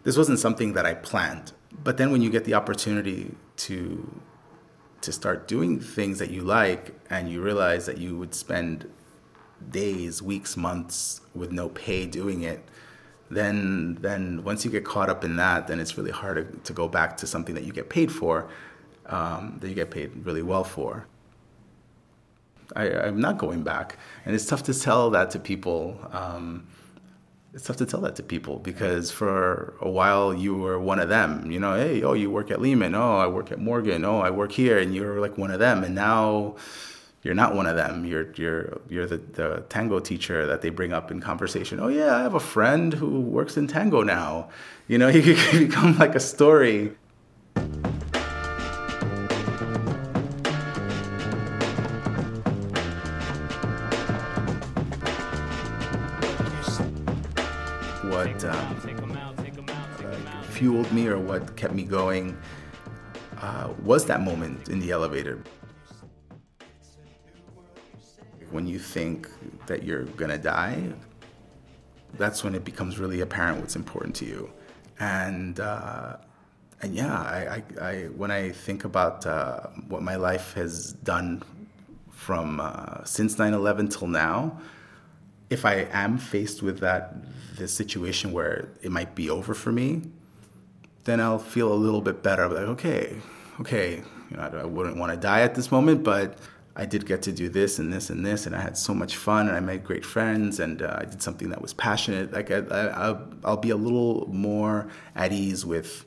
This 0.05 0.17
wasn't 0.17 0.39
something 0.39 0.73
that 0.73 0.87
I 0.87 0.95
planned. 0.95 1.53
But 1.85 1.97
then 1.97 2.11
when 2.11 2.23
you 2.23 2.31
get 2.31 2.45
the 2.45 2.55
opportunity 2.55 3.35
to 3.59 4.21
to 5.01 5.13
start 5.13 5.49
doing 5.49 5.81
things 5.81 6.21
that 6.21 6.31
you 6.31 6.43
like 6.43 6.95
and 7.11 7.29
you 7.29 7.43
realize 7.43 7.87
that 7.87 7.99
you 7.99 8.17
would 8.17 8.33
spend 8.35 8.89
days, 9.71 10.23
weeks, 10.23 10.57
months 10.57 11.21
with 11.35 11.51
no 11.51 11.69
pay 11.71 12.07
doing 12.07 12.43
it, 12.43 12.63
then 13.31 13.99
then 14.01 14.45
once 14.45 14.65
you 14.65 14.71
get 14.71 14.85
caught 14.85 15.09
up 15.09 15.25
in 15.25 15.37
that, 15.37 15.67
then 15.67 15.81
it's 15.81 15.97
really 15.97 16.11
hard 16.11 16.37
to, 16.37 16.59
to 16.61 16.73
go 16.73 16.89
back 16.89 17.17
to 17.17 17.27
something 17.27 17.55
that 17.55 17.65
you 17.65 17.73
get 17.73 17.89
paid 17.89 18.13
for, 18.13 18.49
um, 19.07 19.59
that 19.61 19.69
you 19.69 19.75
get 19.75 19.91
paid 19.91 20.11
really 20.25 20.43
well 20.43 20.65
for. 20.65 21.07
I, 22.75 22.87
am 23.09 23.21
not 23.21 23.39
going 23.39 23.63
back, 23.63 23.99
and 24.25 24.35
it's 24.35 24.47
tough 24.47 24.63
to 24.65 24.75
tell 24.75 25.11
that 25.11 25.31
to 25.31 25.39
people. 25.39 25.99
Um, 26.11 26.67
it's 27.55 27.65
tough 27.65 27.77
to 27.77 27.87
tell 27.87 28.01
that 28.01 28.17
to 28.17 28.23
people 28.23 28.59
because 28.59 29.11
for 29.11 29.75
a 29.81 29.91
while 29.91 30.33
you 30.33 30.55
were 30.55 30.79
one 30.79 30.99
of 30.99 31.09
them. 31.09 31.51
You 31.51 31.61
know, 31.61 31.75
hey, 31.75 32.03
oh, 32.03 32.15
you 32.15 32.31
work 32.31 32.51
at 32.51 32.61
Lehman. 32.61 32.95
Oh, 32.95 33.19
I 33.19 33.27
work 33.27 33.53
at 33.53 33.59
Morgan. 33.59 34.05
Oh, 34.05 34.21
I 34.21 34.31
work 34.31 34.53
here, 34.53 34.79
and 34.79 34.95
you're 34.95 35.21
like 35.21 35.37
one 35.37 35.51
of 35.51 35.59
them. 35.59 35.85
And 35.85 35.95
now 35.95 36.57
you're 37.23 37.35
not 37.35 37.55
one 37.55 37.67
of 37.67 37.77
them. 37.77 38.07
You're 38.07 38.33
you're 38.37 38.81
you're 38.89 39.07
the, 39.07 39.19
the 39.19 39.65
tango 39.69 40.01
teacher 40.01 40.47
that 40.47 40.63
they 40.63 40.71
bring 40.71 40.93
up 40.93 41.11
in 41.11 41.21
conversation. 41.21 41.79
Oh 41.79 41.89
yeah, 41.89 42.17
I 42.17 42.23
have 42.23 42.35
a 42.35 42.41
friend 42.41 42.95
who 42.95 43.21
works 43.21 43.57
in 43.57 43.67
tango 43.67 44.03
now. 44.03 44.49
You 44.89 44.97
know, 44.99 45.09
you 45.09 45.35
become 45.53 45.99
like 45.99 46.15
a 46.15 46.21
story. 46.21 46.93
What 58.13 58.45
um, 58.45 58.77
fueled 60.51 60.93
me 60.93 61.07
or 61.07 61.19
what 61.19 61.57
kept 61.57 61.75
me 61.75 61.85
going 61.85 62.37
uh, 63.41 63.71
was 63.83 64.05
that 64.05 64.21
moment 64.21 64.69
in 64.69 64.81
the 64.81 64.91
elevator 64.91 65.43
when 68.53 68.67
you 68.67 68.79
think 68.79 69.29
that 69.67 69.83
you're 69.83 70.05
gonna 70.05 70.39
die, 70.39 70.93
that's 72.19 72.45
when 72.45 72.55
it 72.55 72.65
becomes 72.65 72.99
really 72.99 73.23
apparent 73.23 73.59
what's 73.59 73.77
important 73.77 74.15
to 74.17 74.27
you. 74.27 74.51
And 75.01 75.59
uh, 75.59 76.19
and 76.83 76.95
yeah, 76.95 77.15
I, 77.15 77.63
I, 77.81 77.85
I, 77.85 78.05
when 78.09 78.31
I 78.31 78.51
think 78.51 78.85
about 78.85 79.25
uh, 79.25 79.69
what 79.89 80.03
my 80.03 80.17
life 80.17 80.53
has 80.55 80.93
done 80.93 81.43
from 82.11 82.61
uh, 82.61 83.05
since 83.05 83.37
9/11 83.37 83.99
till 83.99 84.09
now, 84.09 84.61
if 85.53 85.65
I 85.65 85.87
am 85.93 86.19
faced 86.19 86.63
with 86.63 86.81
that 86.81 87.15
this 87.57 87.73
situation 87.75 88.33
where 88.33 88.69
it 88.81 88.91
might 88.91 89.15
be 89.15 89.29
over 89.29 89.53
for 89.55 89.71
me, 89.71 90.03
then 91.05 91.21
I'll 91.21 91.39
feel 91.39 91.73
a 91.73 91.75
little 91.75 92.01
bit 92.01 92.23
better. 92.23 92.49
Like 92.49 92.69
okay, 92.77 93.17
okay, 93.61 94.03
you 94.31 94.37
know, 94.37 94.43
I 94.43 94.65
wouldn't 94.65 94.97
want 94.97 95.13
to 95.13 95.19
die 95.19 95.43
at 95.43 95.55
this 95.55 95.71
moment, 95.71 96.03
but 96.03 96.39
I 96.75 96.87
did 96.87 97.05
get 97.05 97.21
to 97.23 97.33
do 97.33 97.51
this 97.51 97.79
and 97.79 97.93
this 97.93 98.09
and 98.09 98.25
this, 98.25 98.47
and 98.47 98.57
I 98.57 98.61
had 98.61 98.79
so 98.79 98.95
much 98.95 99.17
fun, 99.17 99.47
and 99.49 99.57
I 99.57 99.61
made 99.61 99.85
great 99.85 100.07
friends, 100.07 100.59
and 100.59 100.81
uh, 100.81 100.97
I 101.01 101.05
did 101.05 101.23
something 101.23 101.51
that 101.51 101.61
was 101.61 101.75
passionate. 101.75 102.33
Like 102.33 102.51
I, 102.51 102.61
I, 102.71 103.19
I'll 103.45 103.59
be 103.59 103.71
a 103.71 103.77
little 103.77 104.27
more 104.33 104.89
at 105.15 105.33
ease 105.33 105.67
with 105.67 106.07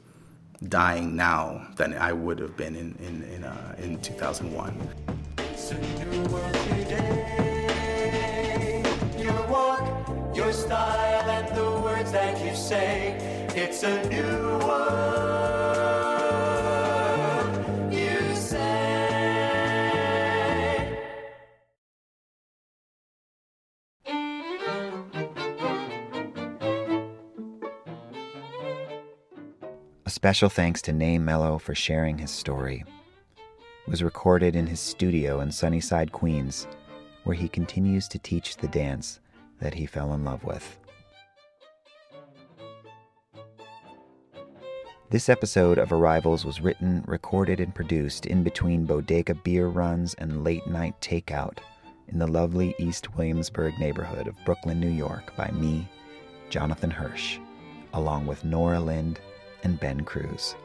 dying 0.67 1.15
now 1.15 1.67
than 1.75 1.93
I 1.93 2.13
would 2.13 2.39
have 2.39 2.57
been 2.57 2.75
in 2.75 2.95
in 2.95 3.23
in, 3.23 3.43
uh, 3.43 3.75
in 3.77 4.01
2001. 4.01 4.73
Style, 10.55 11.29
and 11.29 11.55
the 11.55 11.69
words 11.81 12.11
that 12.11 12.43
you 12.43 12.55
say. 12.55 13.17
It's 13.55 13.83
a 13.83 14.09
new 14.09 14.59
world. 14.65 15.35
special 30.25 30.49
thanks 30.49 30.81
to 30.81 30.93
Ney 30.93 31.19
Melo 31.19 31.59
for 31.59 31.75
sharing 31.75 32.17
his 32.17 32.31
story. 32.31 32.83
It 33.37 33.91
was 33.91 34.01
recorded 34.01 34.55
in 34.55 34.65
his 34.65 34.79
studio 34.79 35.41
in 35.41 35.51
Sunnyside, 35.51 36.13
Queens, 36.13 36.65
where 37.25 37.35
he 37.35 37.49
continues 37.49 38.07
to 38.07 38.17
teach 38.17 38.55
the 38.57 38.69
dance 38.69 39.19
that 39.59 39.73
he 39.73 39.85
fell 39.85 40.13
in 40.13 40.23
love 40.23 40.43
with. 40.43 40.77
This 45.11 45.29
episode 45.29 45.77
of 45.77 45.93
Arrivals 45.93 46.43
was 46.43 46.61
written, 46.61 47.03
recorded, 47.07 47.59
and 47.59 47.73
produced 47.73 48.25
in 48.25 48.43
between 48.43 48.85
bodega 48.85 49.35
beer 49.35 49.67
runs 49.67 50.13
and 50.15 50.43
late 50.43 50.65
night 50.67 50.99
takeout 50.99 51.59
in 52.07 52.19
the 52.19 52.27
lovely 52.27 52.75
East 52.79 53.15
Williamsburg 53.15 53.77
neighborhood 53.79 54.27
of 54.27 54.35
Brooklyn, 54.45 54.79
New 54.79 54.89
York, 54.89 55.35
by 55.35 55.49
me, 55.51 55.87
Jonathan 56.49 56.91
Hirsch, 56.91 57.37
along 57.93 58.25
with 58.25 58.43
Nora 58.43 58.79
Lind 58.79 59.19
and 59.63 59.79
Ben 59.79 60.01
Cruz. 60.01 60.55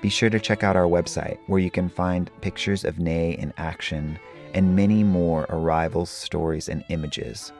Be 0.00 0.08
sure 0.08 0.30
to 0.30 0.38
check 0.38 0.62
out 0.62 0.76
our 0.76 0.86
website 0.86 1.38
where 1.46 1.60
you 1.60 1.70
can 1.70 1.88
find 1.88 2.30
pictures 2.40 2.84
of 2.84 2.98
Ney 2.98 3.32
in 3.38 3.52
action 3.56 4.18
and 4.54 4.76
many 4.76 5.02
more 5.02 5.46
arrivals, 5.48 6.10
stories, 6.10 6.68
and 6.68 6.84
images. 6.88 7.52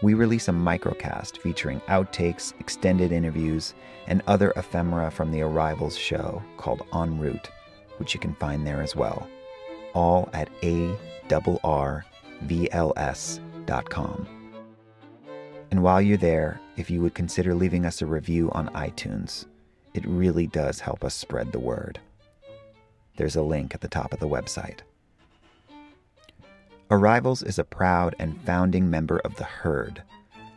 We 0.00 0.14
release 0.14 0.46
a 0.48 0.52
microcast 0.52 1.38
featuring 1.38 1.80
outtakes, 1.88 2.52
extended 2.60 3.10
interviews, 3.10 3.74
and 4.06 4.22
other 4.26 4.52
ephemera 4.56 5.10
from 5.10 5.32
the 5.32 5.42
Arrivals 5.42 5.98
show 5.98 6.40
called 6.56 6.86
En 6.94 7.18
Route, 7.18 7.50
which 7.96 8.14
you 8.14 8.20
can 8.20 8.34
find 8.36 8.64
there 8.66 8.80
as 8.80 8.94
well. 8.94 9.26
All 9.94 10.28
at 10.32 10.48
arrvls.com. 10.60 12.04
And 15.70 15.82
while 15.82 16.00
you're 16.00 16.16
there, 16.16 16.60
if 16.76 16.88
you 16.90 17.02
would 17.02 17.14
consider 17.14 17.54
leaving 17.54 17.84
us 17.84 18.00
a 18.00 18.06
review 18.06 18.50
on 18.52 18.68
iTunes, 18.70 19.46
it 19.94 20.06
really 20.06 20.46
does 20.46 20.80
help 20.80 21.04
us 21.04 21.14
spread 21.14 21.50
the 21.50 21.58
word. 21.58 21.98
There's 23.16 23.36
a 23.36 23.42
link 23.42 23.74
at 23.74 23.80
the 23.80 23.88
top 23.88 24.12
of 24.12 24.20
the 24.20 24.28
website. 24.28 24.78
Arrivals 26.90 27.42
is 27.42 27.58
a 27.58 27.64
proud 27.64 28.16
and 28.18 28.40
founding 28.46 28.88
member 28.88 29.18
of 29.18 29.36
The 29.36 29.44
Herd, 29.44 30.02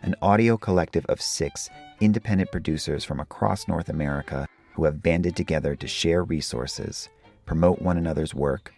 an 0.01 0.15
audio 0.21 0.55
collective 0.55 1.05
of 1.07 1.21
six 1.21 1.69
independent 1.99 2.53
producers 2.53 3.03
from 3.03 3.19
across 3.19 3.67
North 3.67 3.89
America 3.89 4.47
who 4.73 4.85
have 4.85 5.03
banded 5.03 5.35
together 5.35 5.75
to 5.75 5.87
share 5.89 6.23
resources, 6.23 7.09
promote 7.45 7.81
one 7.81 7.97
another's 7.97 8.33
work, 8.33 8.73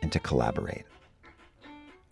and 0.00 0.12
to 0.12 0.20
collaborate. 0.20 0.84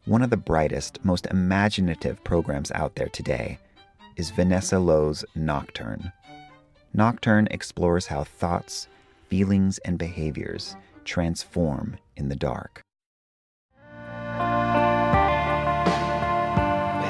One 0.07 0.23
of 0.23 0.31
the 0.31 0.37
brightest, 0.37 1.05
most 1.05 1.27
imaginative 1.27 2.25
programs 2.25 2.73
out 2.73 2.97
there 2.97 3.11
today 3.11 3.61
is 4.17 4.31
Vanessa 4.31 4.81
Lowe's 4.81 5.25
Nocturne. 5.37 6.11
Nocturne 6.95 7.47
explores 7.53 8.09
how 8.09 8.25
thoughts, 8.25 8.89
feelings, 9.29 9.79
and 9.79 9.99
behaviors 9.99 10.75
transform 11.05 11.97
in 12.17 12.29
the 12.29 12.35
dark. 12.35 12.83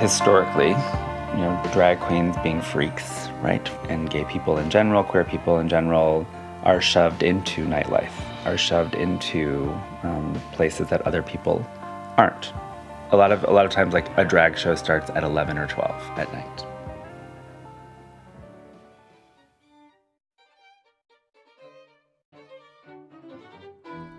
Historically, 0.00 0.70
you 0.70 1.44
know, 1.44 1.62
drag 1.72 2.00
queens 2.00 2.34
being 2.42 2.60
freaks, 2.60 3.28
right? 3.42 3.68
And 3.88 4.10
gay 4.10 4.24
people 4.24 4.58
in 4.58 4.70
general, 4.70 5.04
queer 5.04 5.24
people 5.24 5.58
in 5.58 5.68
general, 5.68 6.26
are 6.64 6.80
shoved 6.80 7.22
into 7.22 7.64
nightlife, 7.66 8.12
are 8.44 8.56
shoved 8.56 8.94
into 8.94 9.70
um, 10.02 10.40
places 10.52 10.88
that 10.88 11.02
other 11.02 11.22
people 11.22 11.64
aren't 12.16 12.52
a 13.12 13.16
lot 13.16 13.32
of 13.32 13.44
a 13.44 13.50
lot 13.50 13.66
of 13.66 13.72
times 13.72 13.92
like 13.92 14.06
a 14.16 14.24
drag 14.24 14.56
show 14.56 14.74
starts 14.74 15.10
at 15.10 15.22
11 15.22 15.58
or 15.58 15.66
12 15.66 16.18
at 16.18 16.32
night 16.32 16.66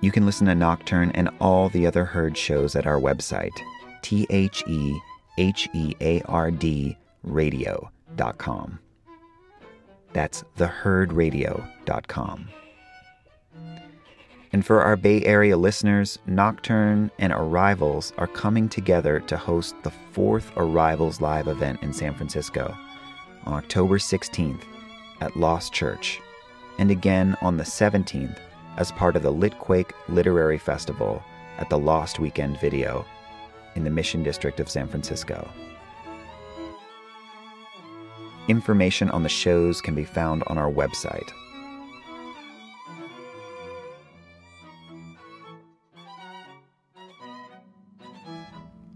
You 0.02 0.12
can 0.12 0.26
listen 0.26 0.48
to 0.48 0.56
Nocturne 0.56 1.12
and 1.12 1.30
all 1.40 1.70
the 1.70 1.86
other 1.86 2.06
Herd 2.06 2.36
shows 2.36 2.76
at 2.76 2.88
our 2.88 3.00
website, 3.00 3.52
T 4.02 4.26
H 4.32 4.64
E 4.66 5.00
H 5.38 5.70
E 5.74 5.94
A 6.02 6.22
R 6.24 6.52
D 6.52 6.98
radio.com. 7.24 8.80
That's 10.14 10.44
theherdradio.com. 10.58 12.50
And 14.54 14.66
for 14.66 14.82
our 14.82 14.98
Bay 14.98 15.24
Area 15.24 15.56
listeners, 15.56 16.20
Nocturne 16.26 17.10
and 17.20 17.32
Arrivals 17.32 18.12
are 18.18 18.28
coming 18.28 18.68
together 18.68 19.22
to 19.22 19.38
host 19.38 19.76
the 19.84 19.92
fourth 20.12 20.52
Arrivals 20.58 21.22
Live 21.22 21.48
event 21.48 21.82
in 21.82 21.94
San 21.94 22.14
Francisco 22.14 22.76
on 23.46 23.54
October 23.54 23.98
16th 23.98 24.64
at 25.22 25.38
Lost 25.38 25.72
Church, 25.72 26.20
and 26.80 26.92
again 26.92 27.38
on 27.42 27.56
the 27.56 27.64
17th 27.64 28.38
as 28.78 28.92
part 28.92 29.16
of 29.16 29.24
the 29.24 29.34
Litquake 29.34 29.92
Literary 30.10 30.58
Festival 30.58 31.24
at 31.58 31.70
the 31.70 31.80
Lost 31.80 32.20
Weekend 32.20 32.60
Video 32.60 33.06
in 33.76 33.84
the 33.84 33.90
Mission 33.90 34.24
District 34.24 34.60
of 34.60 34.70
San 34.70 34.88
Francisco. 34.88 35.50
Information 38.48 39.10
on 39.12 39.24
the 39.24 39.30
shows 39.30 39.82
can 39.82 39.96
be 39.96 40.04
found 40.04 40.44
on 40.48 40.58
our 40.58 40.72
website. 40.72 41.32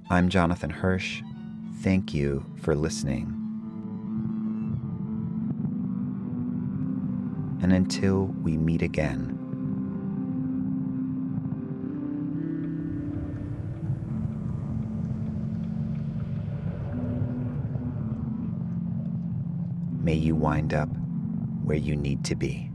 I'm 0.10 0.30
Jonathan 0.30 0.70
Hirsch. 0.70 1.22
Thank 1.82 2.14
you 2.14 2.46
for 2.62 2.76
listening. 2.76 3.32
And 7.62 7.74
until 7.74 8.26
we 8.44 8.58
meet 8.58 8.82
again, 8.82 9.35
may 20.16 20.22
you 20.22 20.34
wind 20.34 20.74
up 20.74 20.88
where 21.66 21.76
you 21.76 21.94
need 21.94 22.24
to 22.24 22.36
be. 22.36 22.75